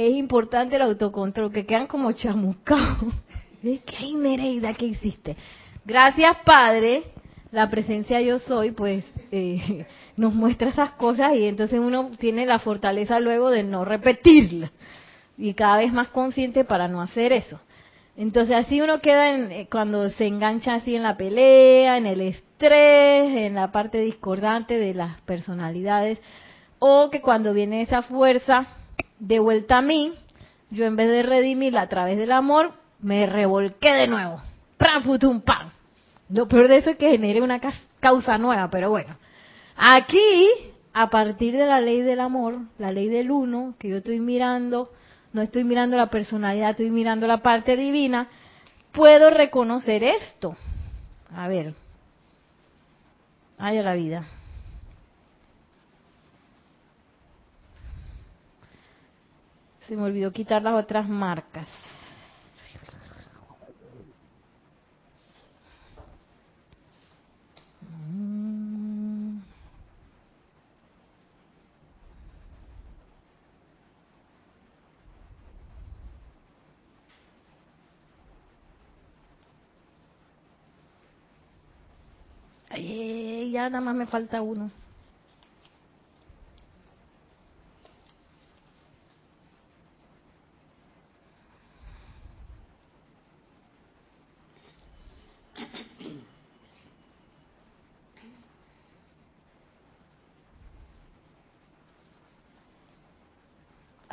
[0.07, 3.13] es importante el autocontrol, que quedan como chamuscados.
[3.61, 5.37] Que ay Nereida, ¿qué hiciste?
[5.85, 7.03] Gracias Padre,
[7.51, 9.85] la presencia yo soy, pues eh,
[10.17, 14.71] nos muestra esas cosas y entonces uno tiene la fortaleza luego de no repetirla
[15.37, 17.59] y cada vez más consciente para no hacer eso.
[18.17, 22.21] Entonces así uno queda en, eh, cuando se engancha así en la pelea, en el
[22.21, 26.19] estrés, en la parte discordante de las personalidades,
[26.79, 28.67] o que cuando viene esa fuerza
[29.21, 30.13] de vuelta a mí,
[30.71, 34.41] yo en vez de redimirla a través del amor, me revolqué de nuevo.
[34.77, 35.69] ¡Pram, putum, pam!
[36.29, 37.61] Lo peor de eso es que genere una
[37.99, 39.15] causa nueva, pero bueno.
[39.75, 40.47] Aquí,
[40.91, 44.91] a partir de la ley del amor, la ley del uno, que yo estoy mirando,
[45.33, 48.27] no estoy mirando la personalidad, estoy mirando la parte divina,
[48.91, 50.55] puedo reconocer esto.
[51.35, 51.75] A ver.
[53.59, 54.25] Haya la vida.
[59.91, 61.67] Se me olvidó quitar las otras marcas.
[68.09, 69.41] Mm.
[83.51, 84.71] Ya nada más me falta uno.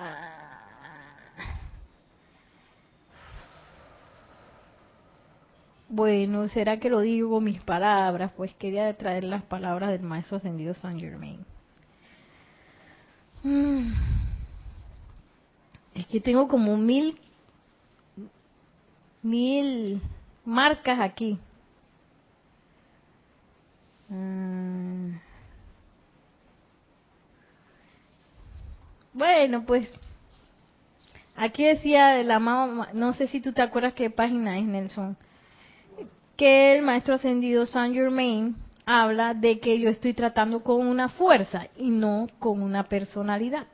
[0.01, 0.29] Ah.
[5.99, 10.73] Bueno, será que lo digo mis palabras, pues quería traer las palabras del maestro ascendido
[10.75, 11.45] San Germain.
[13.43, 13.95] Mm.
[15.97, 17.19] Es que tengo como mil,
[19.25, 20.01] mil
[20.45, 21.37] marcas aquí.
[24.09, 25.17] Mm.
[29.15, 29.91] Bueno, pues
[31.35, 35.17] aquí decía el amado, no sé si tú te acuerdas qué página es, Nelson,
[36.39, 38.55] que el maestro ascendido Saint Germain
[38.87, 43.67] habla de que yo estoy tratando con una fuerza y no con una personalidad.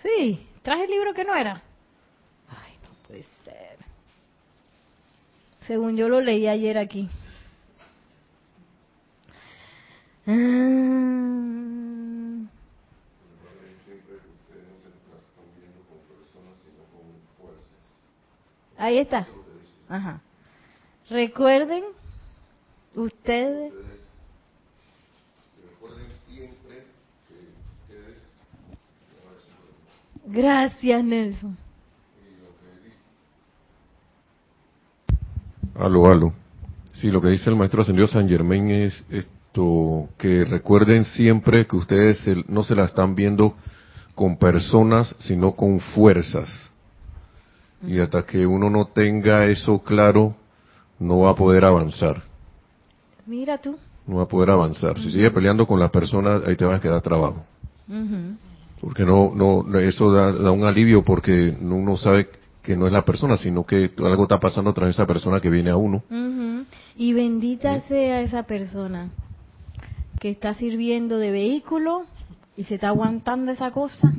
[0.00, 1.60] Sí, traje el libro que no era.
[2.48, 3.76] Ay, no puede ser.
[5.66, 7.08] Según yo lo leí ayer aquí.
[10.24, 11.39] Mm.
[18.80, 19.26] Ahí está.
[19.90, 20.22] Ajá.
[21.10, 21.84] Recuerden,
[22.94, 23.74] ustedes.
[30.24, 31.58] Gracias, Nelson.
[35.74, 36.32] Aló, aló.
[36.94, 41.76] Sí, lo que dice el maestro ascendido San Germain es esto, que recuerden siempre que
[41.76, 43.56] ustedes no se la están viendo
[44.14, 46.69] con personas, sino con fuerzas.
[47.86, 50.34] Y hasta que uno no tenga eso claro,
[50.98, 52.22] no va a poder avanzar.
[53.26, 53.76] Mira tú.
[54.06, 54.98] No va a poder avanzar.
[54.98, 57.44] Si sigue peleando con las personas, ahí te vas a quedar trabajo.
[57.88, 58.36] Ujú.
[58.80, 62.28] Porque no, no, eso da, da un alivio porque uno sabe
[62.62, 65.70] que no es la persona, sino que algo está pasando tras esa persona que viene
[65.70, 66.02] a uno.
[66.96, 69.10] Y bendita sea esa persona
[70.18, 72.02] que está sirviendo de vehículo
[72.56, 74.12] y se está aguantando esa cosa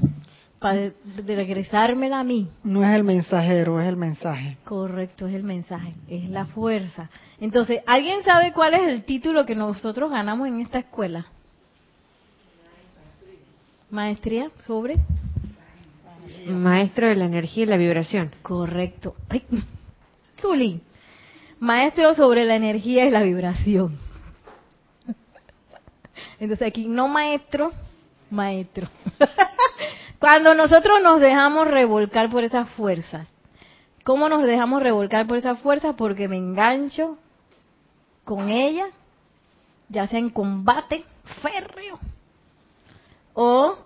[0.61, 0.91] para
[1.25, 2.47] regresármela a mí.
[2.63, 4.57] No es el mensajero, es el mensaje.
[4.63, 7.09] Correcto, es el mensaje, es la fuerza.
[7.39, 11.25] Entonces, ¿alguien sabe cuál es el título que nosotros ganamos en esta escuela?
[13.89, 14.97] Maestría sobre.
[16.45, 18.29] Maestro de la energía y la vibración.
[18.43, 19.15] Correcto.
[19.29, 19.43] Ay,
[20.39, 20.79] Zuli.
[21.59, 23.97] Maestro sobre la energía y la vibración.
[26.39, 27.71] Entonces aquí no maestro,
[28.29, 28.87] maestro.
[30.21, 33.27] Cuando nosotros nos dejamos revolcar por esas fuerzas,
[34.03, 35.95] ¿cómo nos dejamos revolcar por esas fuerzas?
[35.97, 37.17] Porque me engancho
[38.23, 38.85] con ella,
[39.89, 41.03] ya sea en combate
[41.41, 41.99] férreo
[43.33, 43.79] o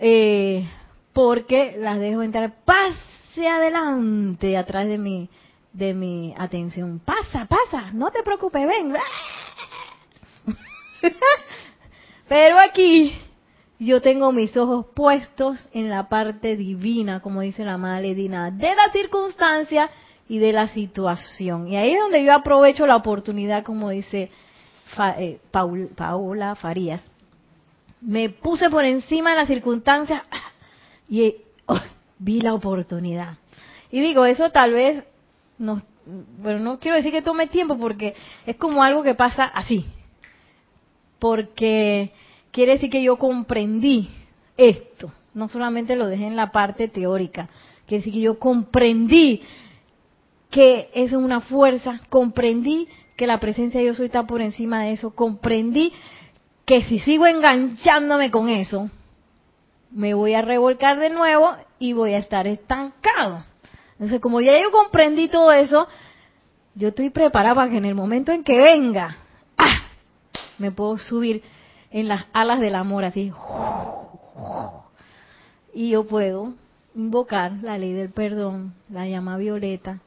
[0.00, 0.68] eh,
[1.12, 2.52] porque las dejo entrar.
[2.64, 5.30] Pase adelante atrás de mi
[5.72, 6.98] de mi atención.
[6.98, 8.92] Pasa pasa no te preocupes ven.
[12.28, 13.16] Pero aquí
[13.80, 18.74] yo tengo mis ojos puestos en la parte divina como dice la madre Dina de
[18.74, 19.90] la circunstancia
[20.28, 24.30] y de la situación y ahí es donde yo aprovecho la oportunidad como dice
[25.18, 27.02] eh, Paula Farías
[28.00, 30.22] me puse por encima de las circunstancias
[31.08, 31.80] y oh,
[32.18, 33.36] vi la oportunidad.
[33.90, 35.04] Y digo, eso tal vez,
[35.58, 35.82] no,
[36.42, 38.14] pero no quiero decir que tome tiempo porque
[38.46, 39.86] es como algo que pasa así.
[41.18, 42.12] Porque
[42.52, 44.08] quiere decir que yo comprendí
[44.56, 47.48] esto, no solamente lo dejé en la parte teórica,
[47.86, 49.42] quiere decir que yo comprendí
[50.50, 54.82] que eso es una fuerza, comprendí que la presencia de yo soy está por encima
[54.82, 55.92] de eso, comprendí
[56.64, 58.90] que si sigo enganchándome con eso,
[59.90, 63.44] me voy a revolcar de nuevo y voy a estar estancado.
[63.92, 65.86] Entonces, como ya yo comprendí todo eso,
[66.74, 69.16] yo estoy preparada para que en el momento en que venga,
[69.58, 69.82] ¡ah!
[70.58, 71.42] me puedo subir
[71.90, 73.32] en las alas del amor así.
[75.72, 76.54] Y yo puedo
[76.94, 80.00] invocar la ley del perdón, la llama violeta.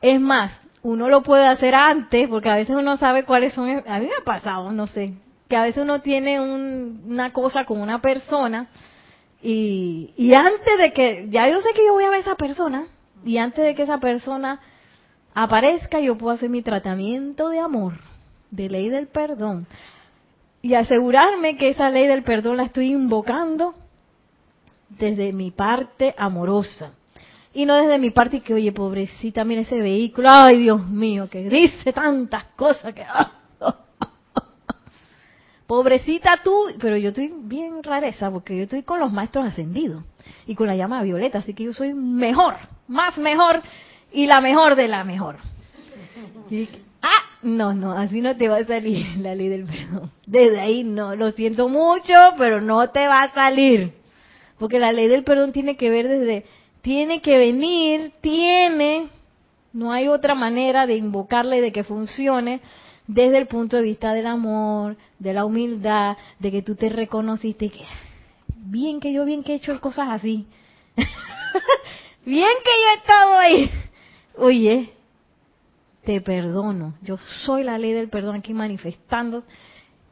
[0.00, 0.52] Es más,
[0.82, 3.68] uno lo puede hacer antes, porque a veces uno sabe cuáles son.
[3.86, 5.14] A mí me ha pasado, no sé,
[5.48, 8.68] que a veces uno tiene una cosa con una persona
[9.42, 12.34] y, y antes de que, ya yo sé que yo voy a ver a esa
[12.34, 12.84] persona,
[13.24, 14.60] y antes de que esa persona
[15.34, 17.94] aparezca, yo puedo hacer mi tratamiento de amor,
[18.50, 19.66] de ley del perdón,
[20.66, 23.76] y asegurarme que esa ley del perdón la estoy invocando
[24.88, 26.90] desde mi parte amorosa.
[27.54, 31.48] Y no desde mi parte que, oye, pobrecita, mira ese vehículo, ay Dios mío, que
[31.48, 33.06] dice tantas cosas que...
[35.68, 40.02] Pobrecita tú, pero yo estoy bien rareza porque yo estoy con los maestros ascendidos
[40.48, 42.56] y con la llama violeta, así que yo soy mejor,
[42.88, 43.62] más mejor
[44.12, 45.36] y la mejor de la mejor.
[47.46, 50.10] No, no, así no te va a salir la ley del perdón.
[50.26, 53.92] Desde ahí no, lo siento mucho, pero no te va a salir.
[54.58, 56.44] Porque la ley del perdón tiene que ver desde,
[56.82, 59.08] tiene que venir, tiene,
[59.72, 62.60] no hay otra manera de invocarla y de que funcione
[63.06, 67.68] desde el punto de vista del amor, de la humildad, de que tú te reconociste
[67.68, 67.84] que
[68.56, 70.46] bien que yo bien que he hecho cosas así.
[72.24, 73.70] bien que yo he estado ahí.
[74.38, 74.95] Oye,
[76.06, 76.94] te perdono.
[77.02, 79.42] Yo soy la ley del perdón aquí manifestando.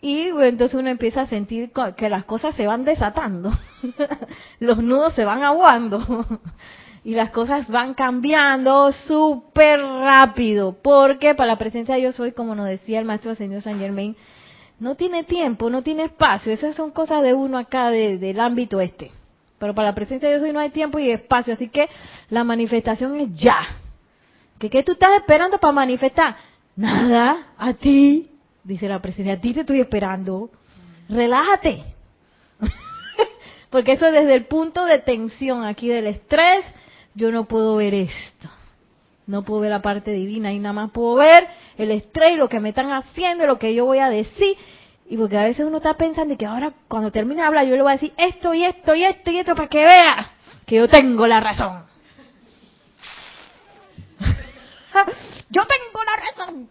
[0.02, 3.50] Y entonces uno empieza a sentir que las cosas se van desatando.
[4.58, 6.26] Los nudos se van aguando
[7.04, 12.54] y las cosas van cambiando súper rápido, porque para la presencia de yo soy, como
[12.54, 14.16] nos decía el maestro señor San Germain,
[14.80, 19.10] no tiene tiempo, no tiene espacio, esas son cosas de uno acá del ámbito este.
[19.58, 21.88] Pero para la presencia de yo soy no hay tiempo y espacio, así que
[22.30, 23.83] la manifestación es ya.
[24.64, 26.36] ¿Qué, qué tú estás esperando para manifestar?
[26.74, 28.30] Nada, a ti,
[28.62, 30.48] dice la presencia, a ti te estoy esperando.
[31.06, 31.84] Relájate.
[33.70, 36.64] Porque eso desde el punto de tensión aquí del estrés,
[37.14, 38.48] yo no puedo ver esto.
[39.26, 41.46] No puedo ver la parte divina y nada más puedo ver
[41.76, 44.56] el estrés, lo que me están haciendo, lo que yo voy a decir.
[45.10, 47.82] Y porque a veces uno está pensando que ahora cuando termine de hablar yo le
[47.82, 50.30] voy a decir esto y esto y esto y esto para que vea
[50.64, 51.84] que yo tengo la razón.
[55.50, 56.68] Yo tengo la razón.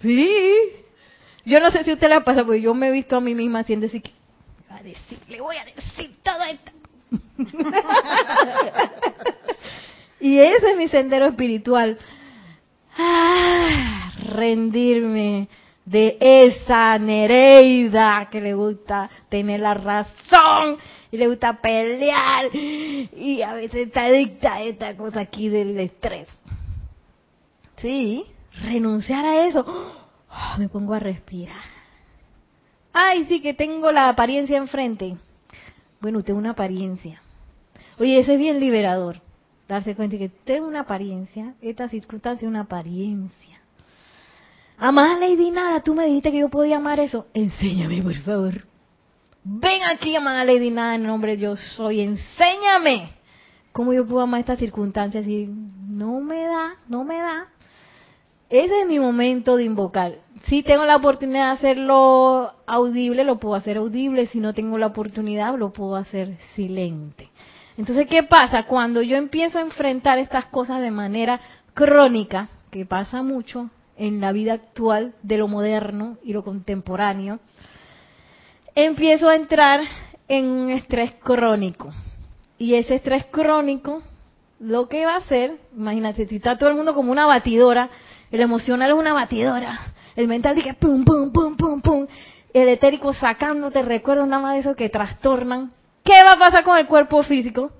[0.00, 0.54] Sí.
[1.44, 3.34] Yo no sé si a usted le pasa, porque yo me he visto a mí
[3.34, 4.12] misma haciendo así que
[4.70, 6.72] a decir, le voy a decir todo esto.
[10.20, 11.98] y ese es mi sendero espiritual.
[12.96, 15.48] Ah, rendirme
[15.84, 20.76] de esa Nereida que le gusta tener la razón
[21.10, 26.28] y le gusta pelear y a veces está adicta a esta cosa aquí del estrés.
[27.80, 28.24] Sí,
[28.62, 29.64] renunciar a eso.
[30.30, 31.62] Oh, me pongo a respirar.
[32.92, 35.16] Ay, sí que tengo la apariencia enfrente.
[36.00, 37.20] Bueno, usted una apariencia.
[37.98, 39.20] Oye, eso es bien liberador.
[39.68, 43.60] Darse cuenta que tengo una apariencia, esta circunstancia es una apariencia.
[44.78, 47.26] Amada Lady Nada, tú me dijiste que yo podía amar eso.
[47.34, 48.64] Enséñame, por favor.
[49.44, 52.00] Ven aquí, amada Lady Nada, en nombre de yo soy.
[52.00, 53.10] Enséñame
[53.72, 55.26] cómo yo puedo amar estas circunstancias.
[55.26, 57.48] Y no me da, no me da.
[58.50, 60.14] Ese es mi momento de invocar.
[60.44, 64.26] Si tengo la oportunidad de hacerlo audible, lo puedo hacer audible.
[64.26, 67.28] Si no tengo la oportunidad, lo puedo hacer silente.
[67.76, 68.64] Entonces, ¿qué pasa?
[68.64, 71.40] Cuando yo empiezo a enfrentar estas cosas de manera
[71.74, 77.40] crónica, que pasa mucho en la vida actual de lo moderno y lo contemporáneo,
[78.74, 79.80] empiezo a entrar
[80.26, 81.90] en un estrés crónico.
[82.56, 84.02] Y ese estrés crónico
[84.60, 87.90] lo que va a hacer, imagínate, si está todo el mundo como una batidora,
[88.30, 92.06] el emocional es una batidora, el mental dice pum, pum, pum, pum, pum,
[92.52, 95.72] el etérico sacándote recuerdos nada más de eso que trastornan.
[96.02, 97.70] ¿Qué va a pasar con el cuerpo físico?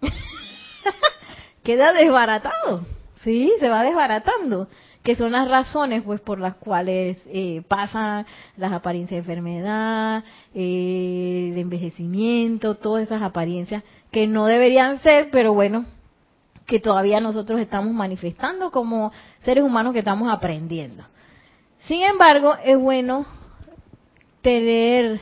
[1.62, 2.86] Queda desbaratado,
[3.22, 4.68] sí, se va desbaratando.
[5.02, 11.52] Que son las razones pues por las cuales eh, pasan las apariencias de enfermedad, eh,
[11.54, 15.86] de envejecimiento, todas esas apariencias que no deberían ser, pero bueno,
[16.68, 19.10] que todavía nosotros estamos manifestando como
[19.40, 21.02] seres humanos que estamos aprendiendo.
[21.88, 23.26] Sin embargo, es bueno
[24.40, 25.20] tener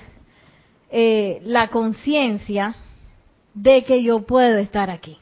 [0.91, 2.75] eh, la conciencia
[3.55, 5.17] de que yo puedo estar aquí.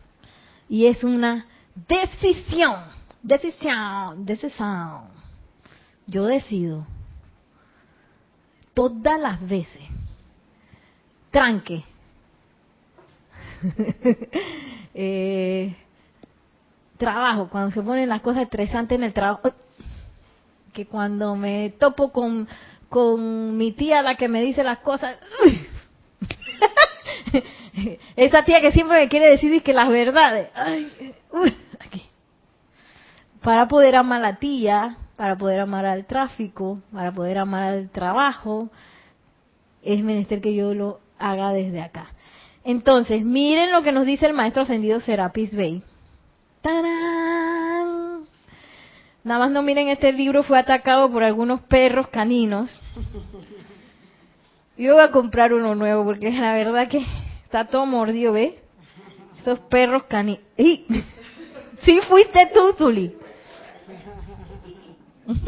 [0.68, 1.46] Y es una
[1.88, 2.94] decisión
[3.24, 5.08] Decisión, decisión.
[6.06, 6.86] Yo decido
[8.74, 9.80] todas las veces.
[11.30, 11.82] Tranque.
[14.94, 15.74] eh,
[17.04, 19.52] trabajo, cuando se ponen las cosas estresantes en el trabajo.
[20.72, 22.48] Que cuando me topo con,
[22.88, 25.16] con mi tía, la que me dice las cosas.
[28.16, 30.48] Esa tía que siempre me quiere decir que las verdades.
[33.42, 37.90] Para poder amar a la tía, para poder amar al tráfico, para poder amar al
[37.90, 38.70] trabajo,
[39.82, 42.06] es menester que yo lo haga desde acá.
[42.64, 45.82] Entonces, miren lo que nos dice el maestro ascendido Serapis Bey.
[46.64, 48.24] ¡Tarán!
[49.22, 52.80] Nada más no miren, este libro fue atacado por algunos perros caninos.
[54.78, 57.04] Yo voy a comprar uno nuevo porque la verdad que
[57.44, 58.54] está todo mordido, ¿ves?
[59.40, 60.40] Esos perros caninos.
[60.56, 60.86] ¡Sí!
[61.82, 63.14] ¿Sí fuiste tú, Zuli?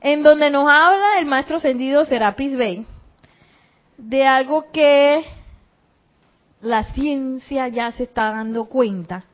[0.00, 2.84] en donde nos habla el maestro ascendido Serapis Bey
[3.96, 5.24] de algo que
[6.62, 9.24] la ciencia ya se está dando cuenta,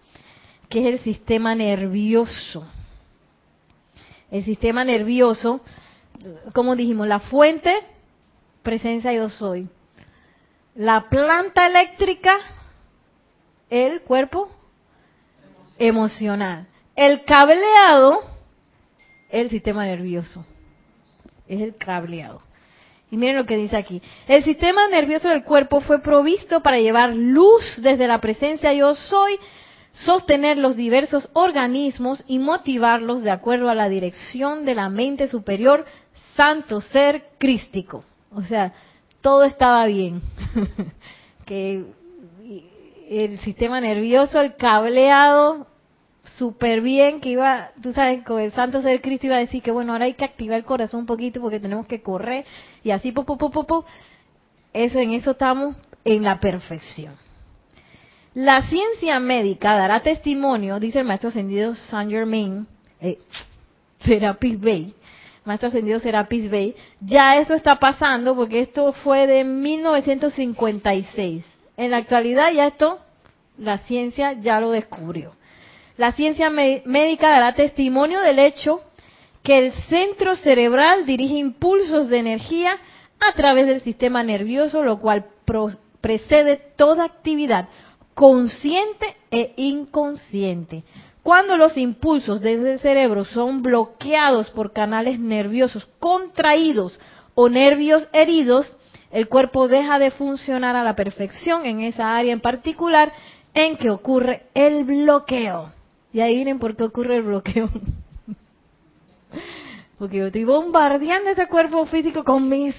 [0.68, 2.66] que es el sistema nervioso.
[4.30, 5.60] El sistema nervioso,
[6.54, 7.74] como dijimos, la fuente,
[8.62, 9.68] presencia yo soy.
[10.74, 12.36] La planta eléctrica,
[13.68, 14.50] el cuerpo
[15.78, 16.66] emocional.
[16.96, 18.20] El cableado,
[19.28, 20.44] el sistema nervioso.
[21.46, 22.47] Es el cableado.
[23.10, 24.02] Y miren lo que dice aquí.
[24.26, 29.38] El sistema nervioso del cuerpo fue provisto para llevar luz desde la presencia yo soy,
[29.92, 35.86] sostener los diversos organismos y motivarlos de acuerdo a la dirección de la mente superior,
[36.36, 38.04] santo ser crístico.
[38.30, 38.72] O sea,
[39.22, 40.20] todo estaba bien.
[41.46, 41.84] que
[43.08, 45.66] el sistema nervioso, el cableado,
[46.36, 49.70] súper bien que iba, tú sabes, con el santo ser Cristo iba a decir que
[49.70, 52.44] bueno, ahora hay que activar el corazón un poquito porque tenemos que correr
[52.82, 53.84] y así, po, po, po,
[54.72, 57.14] Eso, en eso estamos en la perfección.
[58.34, 62.66] La ciencia médica dará testimonio, dice el maestro ascendido Saint Germain,
[63.00, 63.18] eh,
[64.00, 64.94] Serapis Bay,
[65.44, 71.44] maestro ascendido Serapis Bay, ya eso está pasando porque esto fue de 1956.
[71.76, 72.98] En la actualidad ya esto,
[73.56, 75.37] la ciencia ya lo descubrió.
[75.98, 78.82] La ciencia médica dará testimonio del hecho
[79.42, 82.78] que el centro cerebral dirige impulsos de energía
[83.18, 85.26] a través del sistema nervioso, lo cual
[86.00, 87.68] precede toda actividad
[88.14, 90.84] consciente e inconsciente.
[91.24, 97.00] Cuando los impulsos desde el cerebro son bloqueados por canales nerviosos contraídos
[97.34, 98.72] o nervios heridos,
[99.10, 103.12] el cuerpo deja de funcionar a la perfección en esa área en particular
[103.52, 105.76] en que ocurre el bloqueo.
[106.12, 107.68] Y ahí vienen por qué ocurre el bloqueo.
[109.98, 112.74] Porque yo estoy bombardeando ese cuerpo físico con mis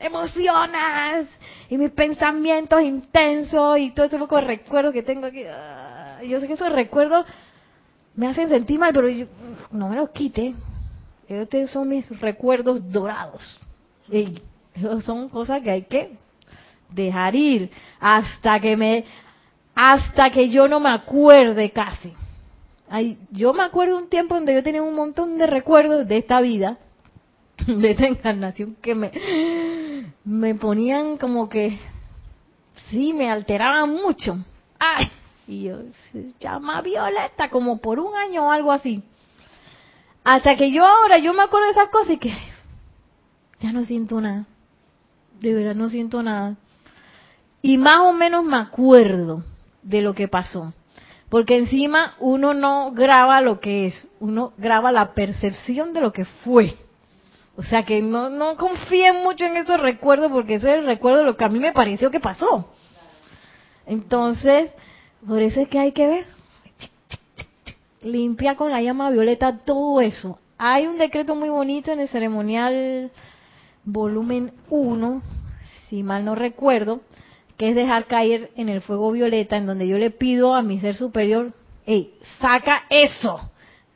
[0.00, 1.28] emociones
[1.68, 5.42] y mis pensamientos intensos y todo ese poco de recuerdos que tengo aquí.
[5.44, 7.26] Ah, yo sé que esos recuerdos
[8.14, 9.08] me hacen sentir mal, pero
[9.70, 10.54] no me los quite.
[11.28, 13.60] Estos son mis recuerdos dorados.
[14.10, 14.40] Y
[15.04, 16.16] son cosas que hay que
[16.90, 17.70] dejar ir
[18.00, 19.04] hasta que me
[19.74, 22.12] hasta que yo no me acuerde casi
[23.30, 26.78] yo me acuerdo un tiempo donde yo tenía un montón de recuerdos de esta vida,
[27.66, 29.12] de esta encarnación, que me,
[30.24, 31.78] me ponían como que,
[32.90, 34.36] sí, me alteraban mucho.
[34.78, 35.10] ¡Ay!
[35.46, 35.78] Y yo,
[36.12, 39.02] se llama Violeta, como por un año o algo así.
[40.24, 42.32] Hasta que yo ahora, yo me acuerdo de esas cosas y que
[43.60, 44.46] ya no siento nada.
[45.40, 46.56] De verdad, no siento nada.
[47.60, 49.44] Y más o menos me acuerdo
[49.82, 50.72] de lo que pasó.
[51.32, 56.26] Porque encima uno no graba lo que es, uno graba la percepción de lo que
[56.26, 56.76] fue.
[57.56, 61.20] O sea que no, no confíen mucho en esos recuerdos porque ese es el recuerdo
[61.20, 62.68] de lo que a mí me pareció que pasó.
[63.86, 64.72] Entonces,
[65.26, 66.26] por eso es que hay que ver.
[68.02, 70.38] Limpia con la llama violeta todo eso.
[70.58, 73.10] Hay un decreto muy bonito en el ceremonial
[73.84, 75.22] volumen 1,
[75.88, 77.00] si mal no recuerdo,
[77.68, 80.96] es dejar caer en el fuego violeta, en donde yo le pido a mi ser
[80.96, 81.52] superior,
[81.86, 83.50] hey, saca eso,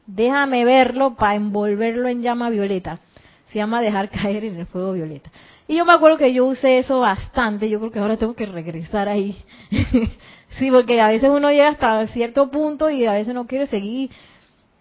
[0.07, 3.01] déjame verlo para envolverlo en llama violeta
[3.47, 5.31] se llama dejar caer en el fuego violeta.
[5.69, 8.47] Y yo me acuerdo que yo usé eso bastante, yo creo que ahora tengo que
[8.47, 9.37] regresar ahí.
[10.59, 14.11] sí, porque a veces uno llega hasta cierto punto y a veces no quiere seguir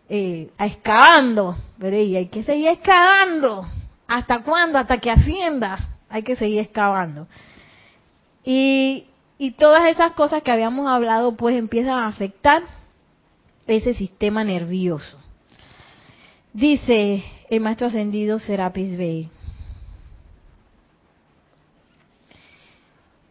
[0.10, 3.66] eh, excavando, pero hay que seguir excavando.
[4.08, 4.78] ¿Hasta cuándo?
[4.78, 5.78] Hasta que ascienda.
[6.10, 7.28] Hay que seguir excavando.
[8.46, 9.06] Y,
[9.38, 12.64] y todas esas cosas que habíamos hablado pues empiezan a afectar
[13.68, 15.18] ese sistema nervioso.
[16.54, 19.30] Dice el maestro ascendido Serapis Bey.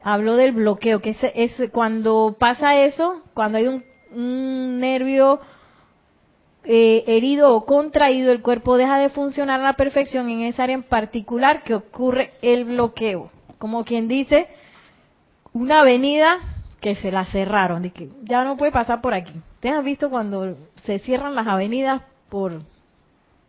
[0.03, 5.41] Habló del bloqueo, que es, cuando pasa eso, cuando hay un, nervio
[6.65, 10.75] eh, herido o contraído, el cuerpo deja de funcionar a la perfección en esa área
[10.75, 13.31] en particular que ocurre el bloqueo.
[13.57, 14.47] Como quien dice,
[15.55, 16.41] una avenida
[16.81, 19.33] que se la cerraron, de que ya no puede pasar por aquí.
[19.55, 22.61] ¿Ustedes han visto cuando se cierran las avenidas por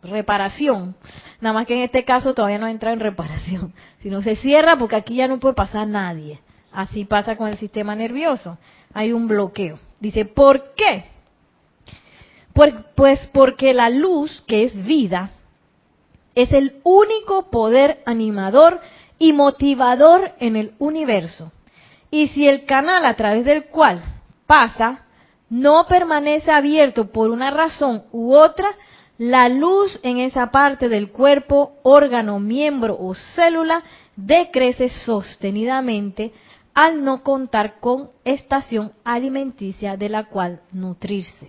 [0.05, 0.95] reparación.
[1.41, 4.95] Nada más que en este caso todavía no entra en reparación, sino se cierra porque
[4.95, 6.39] aquí ya no puede pasar nadie.
[6.71, 8.57] Así pasa con el sistema nervioso.
[8.93, 9.79] Hay un bloqueo.
[9.99, 11.05] Dice, ¿por qué?
[12.95, 15.31] Pues porque la luz, que es vida,
[16.35, 18.79] es el único poder animador
[19.17, 21.51] y motivador en el universo.
[22.11, 24.01] Y si el canal a través del cual
[24.45, 25.05] pasa
[25.49, 28.69] no permanece abierto por una razón u otra,
[29.17, 33.83] la luz en esa parte del cuerpo, órgano, miembro o célula
[34.15, 36.31] decrece sostenidamente
[36.73, 41.47] al no contar con estación alimenticia de la cual nutrirse.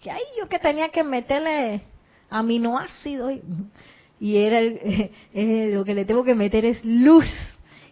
[0.00, 1.82] Que ahí yo que tenía que meterle
[2.28, 3.34] aminoácidos
[4.18, 4.60] y era
[5.32, 7.26] lo que le tengo que meter es luz.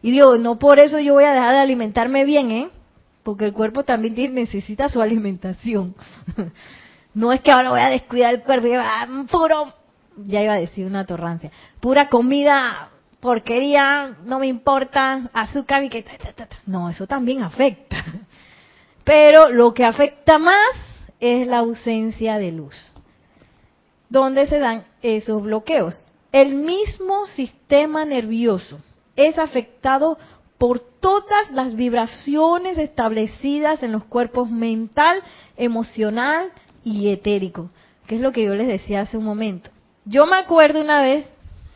[0.03, 2.71] Y digo, no por eso yo voy a dejar de alimentarme bien, ¿eh?
[3.23, 5.95] Porque el cuerpo también necesita su alimentación.
[7.13, 8.69] No es que ahora voy a descuidar el cuerpo,
[9.33, 9.75] puro,
[10.17, 16.05] ya iba a decir una torrancia, pura comida, porquería, no me importa, azúcar y que...
[16.67, 18.05] No, eso también afecta.
[19.05, 20.71] Pero lo que afecta más
[21.19, 22.77] es la ausencia de luz.
[24.09, 25.99] ¿Dónde se dan esos bloqueos?
[26.31, 28.79] El mismo sistema nervioso
[29.29, 30.19] es afectado
[30.59, 35.23] por todas las vibraciones establecidas en los cuerpos mental,
[35.57, 36.53] emocional,
[36.85, 37.71] y etérico,
[38.07, 39.71] que es lo que yo les decía hace un momento.
[40.05, 41.27] Yo me acuerdo una vez,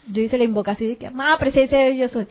[0.06, 2.26] yo hice la invocación y dije, más presencia de yo soy.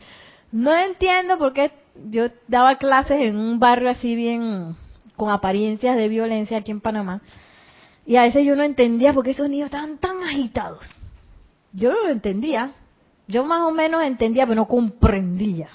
[0.52, 1.72] No entiendo por qué
[2.10, 4.76] yo daba clases en un barrio así bien
[5.16, 7.22] con apariencias de violencia aquí en Panamá.
[8.06, 10.84] Y a veces yo no entendía por qué esos niños estaban tan agitados.
[11.72, 12.72] Yo no lo entendía.
[13.26, 15.68] Yo más o menos entendía, pero no comprendía.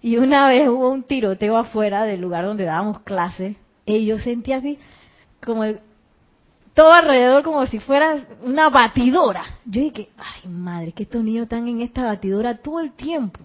[0.00, 3.56] Y una vez hubo un tiroteo afuera del lugar donde dábamos clases.
[3.84, 4.78] Y yo sentía así,
[5.44, 5.64] como
[6.74, 9.44] todo alrededor como si fuera una batidora.
[9.64, 13.40] Yo dije, ay madre, que estos niños están en esta batidora todo el tiempo.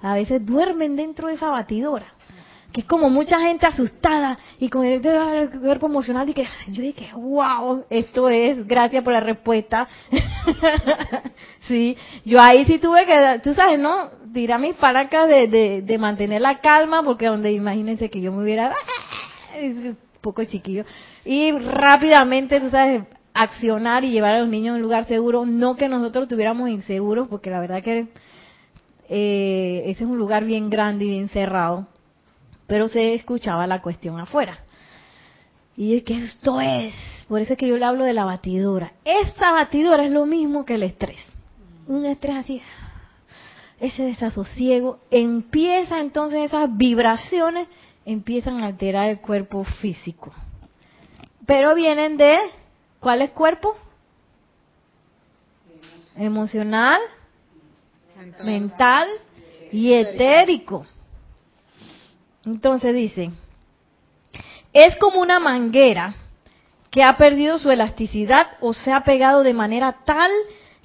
[0.00, 2.06] A veces duermen dentro de esa batidora.
[2.72, 5.00] Que es como mucha gente asustada y con el,
[5.60, 6.28] cuerpo emocional.
[6.28, 9.88] Y que, yo dije, wow, esto es, gracias por la respuesta.
[11.68, 14.10] sí, yo ahí sí tuve que, tú sabes, ¿no?
[14.32, 18.42] Tirar mis paracas de, de, de mantener la calma, porque donde imagínense que yo me
[18.42, 18.72] hubiera
[20.20, 20.84] poco chiquillo,
[21.24, 23.04] y rápidamente, tú sabes,
[23.34, 27.28] accionar y llevar a los niños a un lugar seguro, no que nosotros estuviéramos inseguros,
[27.28, 28.08] porque la verdad que
[29.08, 31.86] eh, ese es un lugar bien grande y bien cerrado,
[32.70, 34.56] pero se escuchaba la cuestión afuera.
[35.76, 36.94] Y es que esto es,
[37.26, 38.92] por eso es que yo le hablo de la batidora.
[39.04, 41.18] Esta batidora es lo mismo que el estrés.
[41.88, 42.62] Un estrés así,
[43.80, 47.66] ese desasosiego, empieza entonces esas vibraciones
[48.06, 50.30] empiezan a alterar el cuerpo físico.
[51.46, 52.38] Pero vienen de,
[53.00, 53.74] ¿cuál es cuerpo?
[56.14, 57.00] Emocional,
[58.44, 59.08] mental
[59.72, 60.86] y etérico.
[62.44, 63.30] Entonces dice,
[64.72, 66.14] es como una manguera
[66.90, 70.30] que ha perdido su elasticidad o se ha pegado de manera tal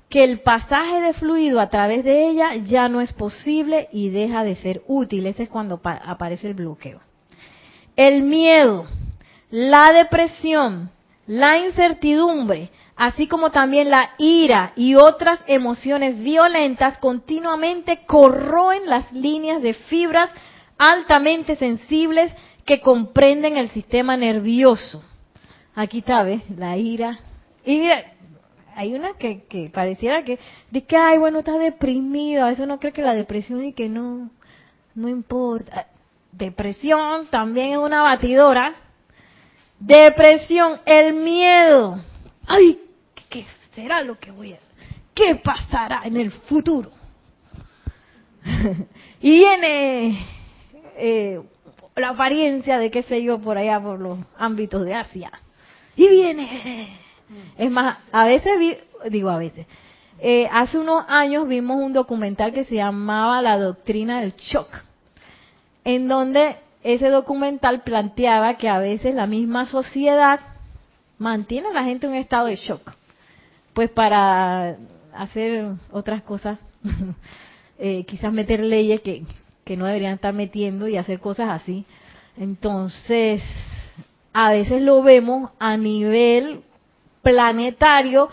[0.10, 4.44] que el pasaje de fluido a través de ella ya no es posible y deja
[4.44, 5.26] de ser útil.
[5.26, 7.00] Ese es cuando aparece el bloqueo.
[7.96, 8.86] El miedo
[9.56, 10.90] la depresión,
[11.28, 19.62] la incertidumbre, así como también la ira y otras emociones violentas continuamente corroen las líneas
[19.62, 20.30] de fibras
[20.78, 22.32] altamente sensibles
[22.66, 25.04] que comprenden el sistema nervioso.
[25.76, 26.42] Aquí está, ¿ves?
[26.58, 27.20] La ira.
[27.66, 28.04] Y mira,
[28.76, 30.40] hay una que, que pareciera que,
[30.72, 32.48] de que, ay, bueno, está deprimido.
[32.48, 34.30] Eso no cree que la depresión y que no,
[34.96, 35.88] no importa.
[36.32, 38.74] Depresión también es una batidora.
[39.80, 42.00] Depresión, el miedo.
[42.48, 42.80] Ay,
[43.30, 44.60] ¿qué será lo que voy a
[45.14, 46.92] ¿Qué pasará en el futuro?
[49.22, 50.35] y viene
[50.98, 51.42] eh,
[51.96, 55.32] la apariencia de qué sé yo por allá, por los ámbitos de Asia.
[55.96, 56.98] Y viene.
[57.58, 58.78] Es más, a veces, vi,
[59.10, 59.66] digo a veces,
[60.20, 64.70] eh, hace unos años vimos un documental que se llamaba La Doctrina del Shock,
[65.84, 70.40] en donde ese documental planteaba que a veces la misma sociedad
[71.18, 72.92] mantiene a la gente en un estado de shock,
[73.74, 74.78] pues para
[75.14, 76.60] hacer otras cosas,
[77.80, 79.24] eh, quizás meter leyes que,
[79.66, 81.86] que no deberían estar metiendo y hacer cosas así.
[82.38, 83.42] Entonces,
[84.32, 86.62] a veces lo vemos a nivel
[87.22, 88.30] planetario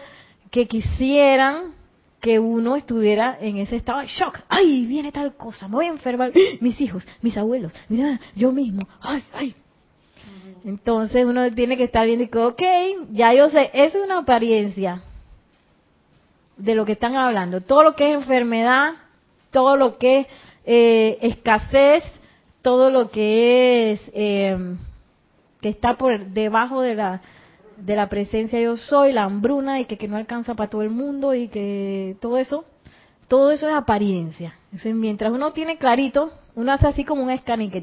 [0.51, 1.75] que quisieran
[2.21, 4.41] que uno estuviera en ese estado de shock.
[4.49, 5.67] ¡Ay, viene tal cosa!
[5.67, 6.33] Me voy a enfermar.
[6.61, 8.87] Mis hijos, mis abuelos, mira, yo mismo.
[9.01, 9.55] ¡Ay, ay!
[10.65, 12.63] Entonces uno tiene que estar viendo y que, ok,
[13.11, 15.03] ya yo sé, eso es una apariencia
[16.57, 17.63] de lo que están hablando.
[17.63, 18.93] Todo lo que es enfermedad,
[19.51, 20.27] todo lo que es
[20.65, 22.05] eh, escasez,
[22.63, 24.77] todo lo que es eh,
[25.61, 27.21] que está por debajo de la
[27.77, 31.35] de la presencia yo soy, la hambruna y que, no alcanza para todo el mundo
[31.35, 32.65] y que todo eso,
[33.29, 34.55] todo eso es apariencia.
[34.67, 37.83] Entonces, mientras uno tiene clarito, uno hace así como un escáner que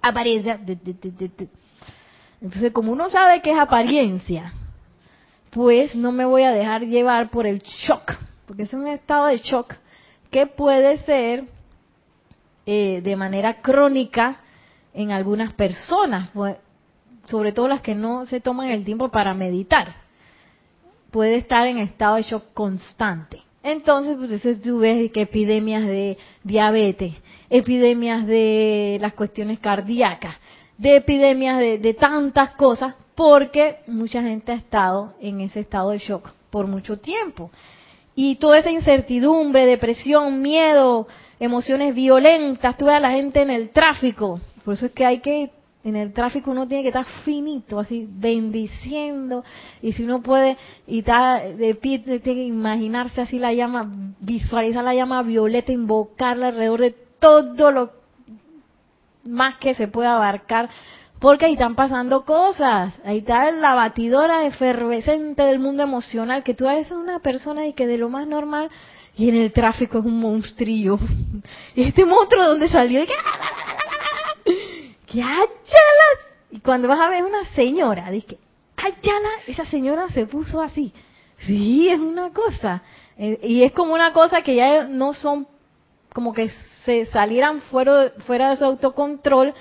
[0.00, 0.70] apariencia.
[2.40, 4.52] Entonces, como uno sabe que es apariencia,
[5.50, 8.14] pues no me voy a dejar llevar por el shock,
[8.46, 9.74] porque es un estado de shock
[10.30, 11.44] que puede ser
[12.66, 14.40] eh, de manera crónica
[14.94, 16.56] en algunas personas, pues,
[17.24, 19.96] sobre todo las que no se toman el tiempo para meditar.
[21.10, 23.42] Puede estar en estado de shock constante.
[23.62, 27.14] Entonces, pues eso tú ves que epidemias de diabetes,
[27.48, 30.36] epidemias de las cuestiones cardíacas,
[30.78, 35.98] de epidemias de, de tantas cosas, porque mucha gente ha estado en ese estado de
[35.98, 37.50] shock por mucho tiempo.
[38.14, 41.06] Y toda esa incertidumbre, depresión, miedo,
[41.44, 44.40] emociones violentas, tú ves a la gente en el tráfico.
[44.64, 45.50] Por eso es que hay que,
[45.82, 49.44] en el tráfico uno tiene que estar finito, así, bendiciendo.
[49.82, 53.90] Y si uno puede, y está de pie, tiene que imaginarse así la llama,
[54.20, 57.90] visualizar la llama violeta, invocarla alrededor de todo lo
[59.24, 60.68] más que se pueda abarcar
[61.18, 62.94] porque ahí están pasando cosas.
[63.04, 67.74] Ahí está la batidora efervescente del mundo emocional, que tú a veces una persona y
[67.74, 68.70] que de lo más normal,
[69.16, 70.98] y en el tráfico es un monstrillo.
[71.74, 73.02] Y este monstruo, ¿dónde salió?
[73.02, 73.14] Y que,
[76.50, 78.38] Y cuando vas a ver una señora, dice,
[78.76, 79.30] ¡ayala!
[79.46, 80.92] Esa señora se puso así.
[81.46, 82.82] Sí, es una cosa.
[83.18, 85.46] Eh, y es como una cosa que ya no son
[86.12, 86.50] como que
[86.84, 89.54] se salieran fuera, fuera de su autocontrol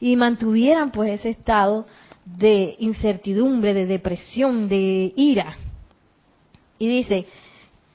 [0.00, 1.86] y mantuvieran pues ese estado
[2.24, 5.56] de incertidumbre, de depresión, de ira.
[6.78, 7.26] Y dice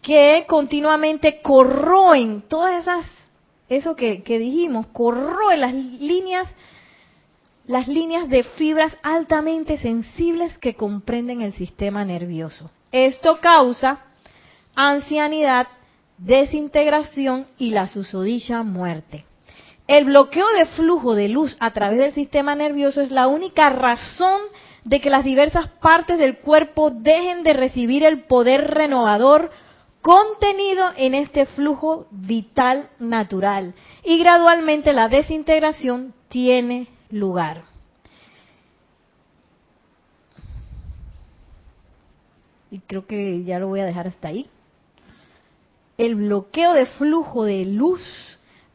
[0.04, 3.10] que continuamente corroen todas esas,
[3.70, 6.48] eso que, dijimos, corroen las líneas,
[7.66, 12.70] las líneas de fibras altamente sensibles que comprenden el sistema nervioso.
[12.92, 14.04] Esto causa
[14.76, 15.68] ancianidad,
[16.18, 19.26] desintegración y la susodicha muerte.
[19.88, 24.42] El bloqueo de flujo de luz a través del sistema nervioso es la única razón
[24.84, 29.52] de que las diversas partes del cuerpo dejen de recibir el poder renovador
[30.04, 33.74] contenido en este flujo vital natural
[34.04, 37.64] y gradualmente la desintegración tiene lugar.
[42.70, 44.48] Y creo que ya lo voy a dejar hasta ahí.
[45.98, 48.02] El bloqueo de flujo de luz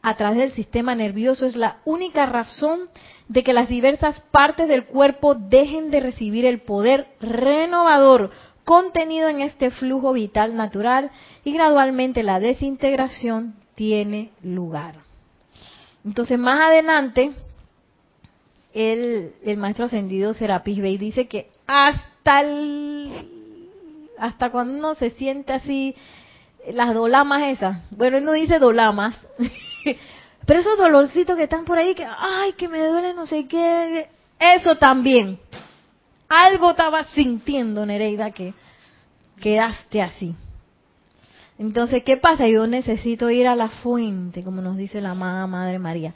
[0.01, 2.89] a través del sistema nervioso es la única razón
[3.27, 8.31] de que las diversas partes del cuerpo dejen de recibir el poder renovador
[8.69, 11.09] contenido en este flujo vital natural
[11.43, 14.93] y gradualmente la desintegración tiene lugar.
[16.05, 17.31] Entonces más adelante
[18.71, 23.27] el, maestro ascendido Serapis Bey dice que hasta el,
[24.19, 25.95] hasta cuando uno se siente así
[26.71, 29.19] las dolamas esas, bueno él no dice dolamas
[30.45, 34.09] Pero esos dolorcitos que están por ahí, que, ay, que me duele no sé qué,
[34.39, 35.39] eso también.
[36.29, 38.53] Algo estabas sintiendo, Nereida, que
[39.41, 40.35] quedaste así.
[41.57, 42.47] Entonces, ¿qué pasa?
[42.47, 46.13] Yo necesito ir a la fuente, como nos dice la amada Madre María.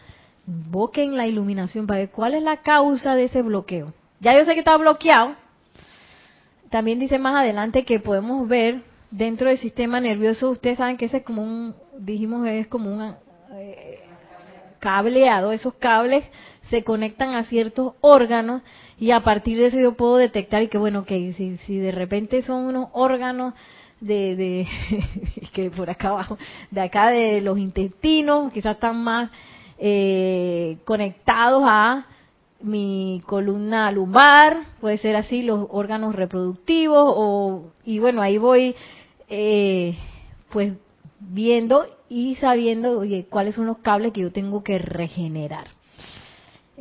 [0.47, 3.93] Invoquen la iluminación para ver cuál es la causa de ese bloqueo.
[4.21, 5.35] Ya yo sé que está bloqueado.
[6.69, 11.17] También dice más adelante que podemos ver dentro del sistema nervioso, ustedes saben que ese
[11.17, 13.15] es como un, dijimos, es como un
[13.51, 13.99] eh,
[14.79, 15.51] cableado.
[15.51, 16.23] Esos cables
[16.69, 18.61] se conectan a ciertos órganos
[18.97, 21.91] y a partir de eso yo puedo detectar y que bueno, que si, si de
[21.91, 23.53] repente son unos órganos
[23.99, 24.67] de, de
[25.53, 26.37] que por acá abajo,
[26.71, 29.31] de acá de los intestinos, quizás están más
[29.77, 32.05] eh, conectados a
[32.61, 38.75] mi columna lumbar, puede ser así, los órganos reproductivos, o, y bueno, ahí voy
[39.27, 39.97] eh,
[40.49, 40.73] pues
[41.19, 45.67] viendo y sabiendo, oye, cuáles son los cables que yo tengo que regenerar.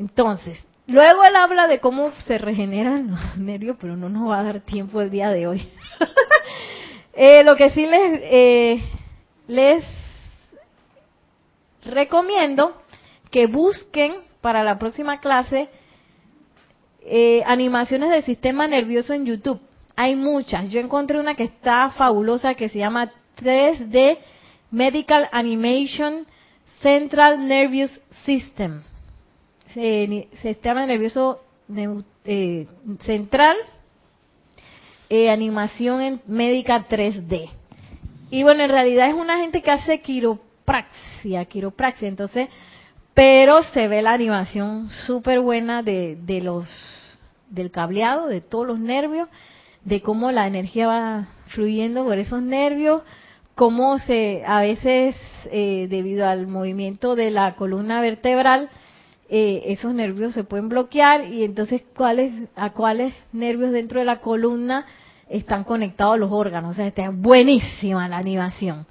[0.03, 4.43] Entonces, luego él habla de cómo se regeneran los nervios, pero no nos va a
[4.43, 5.69] dar tiempo el día de hoy.
[7.15, 8.83] Eh, lo que sí les, eh,
[9.47, 9.85] les
[11.85, 12.81] recomiendo
[13.31, 15.69] que busquen para la próxima clase
[17.03, 19.61] eh, animaciones del sistema nervioso en YouTube.
[19.95, 20.71] Hay muchas.
[20.71, 24.17] Yo encontré una que está fabulosa que se llama 3D
[24.71, 26.27] Medical Animation
[26.81, 27.91] Central Nervous
[28.25, 28.85] System.
[29.75, 31.41] Sistema nervioso
[33.05, 33.57] central
[35.15, 37.51] eh, animación en médica 3D.
[38.31, 42.49] Y bueno, en realidad es una gente que hace quiropraxia, quiropraxia, entonces,
[43.13, 46.67] pero se ve la animación súper buena de, de los
[47.51, 49.29] del cableado, de todos los nervios,
[49.85, 53.03] de cómo la energía va fluyendo por esos nervios,
[53.55, 55.15] cómo se, a veces,
[55.51, 58.71] eh, debido al movimiento de la columna vertebral,
[59.29, 64.21] eh, esos nervios se pueden bloquear y entonces cuáles, a cuáles nervios dentro de la
[64.21, 64.87] columna
[65.29, 66.73] están conectados los órganos.
[66.73, 68.87] O sea, está buenísima la animación.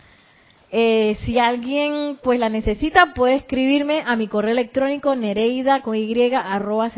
[0.73, 6.33] Eh, si alguien pues la necesita, puede escribirme a mi correo electrónico nereida con y
[6.33, 6.89] arroba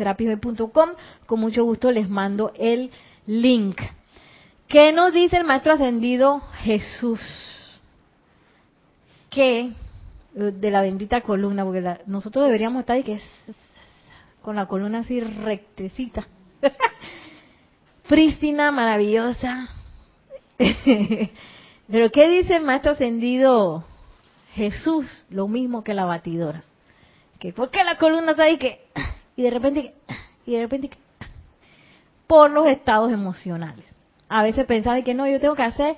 [1.26, 2.90] Con mucho gusto les mando el
[3.26, 3.80] link.
[4.68, 7.20] ¿Qué nos dice el maestro ascendido Jesús?
[9.28, 9.72] Que
[10.34, 13.20] de la bendita columna, porque nosotros deberíamos estar ahí que
[14.42, 16.26] con la columna así rectecita.
[18.08, 19.68] prístina, maravillosa.
[21.88, 23.84] Pero ¿qué dice el maestro ascendido
[24.54, 25.24] Jesús?
[25.30, 26.62] Lo mismo que la batidora.
[27.38, 28.86] Que ¿Por qué la columna está ahí que
[29.36, 29.94] y de repente
[30.46, 30.90] y de repente
[32.26, 33.84] por los estados emocionales.
[34.28, 35.96] A veces pensaba que no, yo tengo que hacer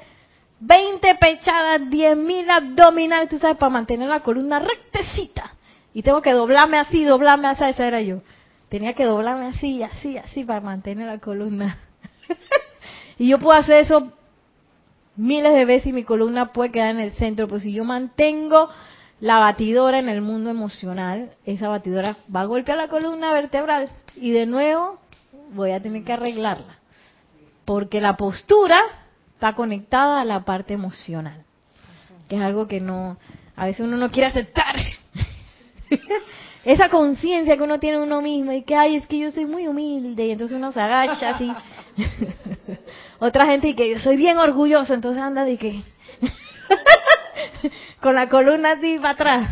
[0.60, 5.54] 20 pechadas, 10.000 abdominales, tú sabes, para mantener la columna rectecita.
[5.92, 8.22] Y tengo que doblarme así, doblarme así, esa era yo.
[8.68, 11.78] Tenía que doblarme así, así, así para mantener la columna
[13.18, 14.12] y yo puedo hacer eso
[15.16, 18.68] miles de veces y mi columna puede quedar en el centro, pero si yo mantengo
[19.20, 24.32] la batidora en el mundo emocional, esa batidora va a golpear la columna vertebral y
[24.32, 24.98] de nuevo
[25.54, 26.76] voy a tener que arreglarla.
[27.64, 28.78] Porque la postura
[29.36, 31.44] está conectada a la parte emocional,
[32.26, 33.18] que es algo que no,
[33.54, 34.76] a veces uno no quiere aceptar.
[36.64, 39.68] esa conciencia que uno tiene uno mismo y que, ay, es que yo soy muy
[39.68, 41.52] humilde y entonces uno se agacha así.
[43.18, 45.82] Otra gente y que yo soy bien orgulloso, entonces anda de que
[48.00, 49.50] con la columna así para atrás.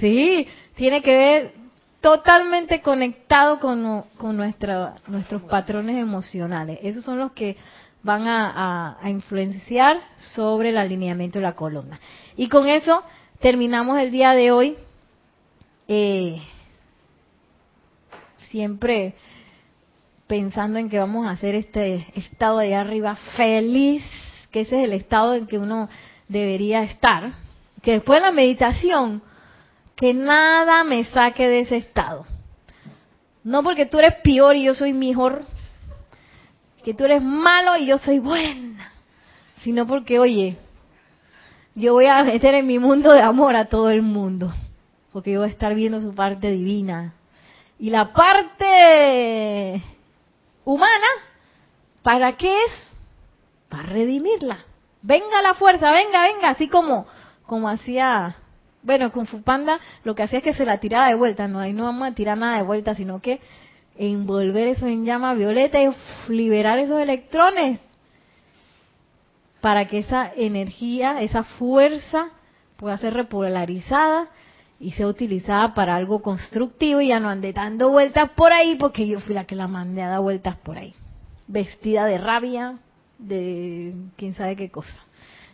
[0.00, 1.63] sí, tiene que ver
[2.04, 6.78] totalmente conectado con, con nuestra, nuestros patrones emocionales.
[6.82, 7.56] Esos son los que
[8.02, 10.02] van a, a influenciar
[10.34, 11.98] sobre el alineamiento de la columna.
[12.36, 13.02] Y con eso
[13.40, 14.76] terminamos el día de hoy
[15.88, 16.42] eh,
[18.50, 19.14] siempre
[20.26, 24.04] pensando en que vamos a hacer este estado de arriba feliz,
[24.50, 25.88] que ese es el estado en que uno
[26.28, 27.32] debería estar,
[27.80, 29.22] que después de la meditación,
[29.96, 32.26] que nada me saque de ese estado.
[33.42, 35.44] No porque tú eres peor y yo soy mejor,
[36.82, 38.92] que tú eres malo y yo soy buena,
[39.60, 40.56] sino porque, oye,
[41.74, 44.52] yo voy a meter en mi mundo de amor a todo el mundo
[45.14, 47.14] porque yo voy a estar viendo su parte divina.
[47.78, 49.80] Y la parte
[50.64, 51.06] humana,
[52.02, 52.96] ¿para qué es?
[53.68, 54.58] Para redimirla.
[55.02, 57.06] Venga la fuerza, venga, venga, así como,
[57.46, 58.34] como hacía,
[58.84, 61.72] bueno, con Fupanda lo que hacía es que se la tiraba de vuelta, no, ahí
[61.72, 63.40] no vamos a tirar nada de vuelta, sino que
[63.96, 65.90] envolver eso en llama violeta y
[66.28, 67.80] liberar esos electrones
[69.60, 72.28] para que esa energía, esa fuerza
[72.76, 74.28] pueda ser repolarizada
[74.78, 79.06] y sea utilizada para algo constructivo y ya no ande dando vueltas por ahí porque
[79.06, 80.94] yo fui la que la mandé a dar vueltas por ahí.
[81.46, 82.78] Vestida de rabia,
[83.18, 85.02] de quién sabe qué cosa.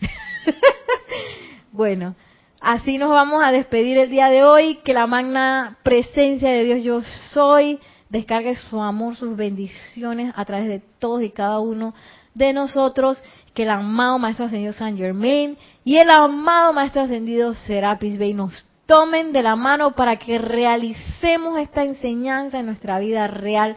[1.73, 2.17] bueno,
[2.61, 4.77] así nos vamos a despedir el día de hoy.
[4.85, 7.03] Que la magna presencia de Dios yo
[7.33, 11.95] soy descargue su amor, sus bendiciones a través de todos y cada uno
[12.35, 13.23] de nosotros.
[13.55, 18.53] Que el amado Maestro Ascendido San Germain y el amado Maestro Ascendido Serapis Bey nos
[18.87, 23.77] tomen de la mano para que realicemos esta enseñanza en nuestra vida real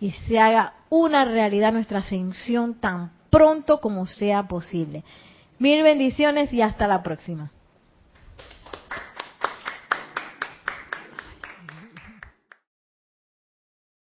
[0.00, 5.04] y se haga una realidad nuestra ascensión tan pronto como sea posible.
[5.58, 7.50] Mil bendiciones y hasta la próxima.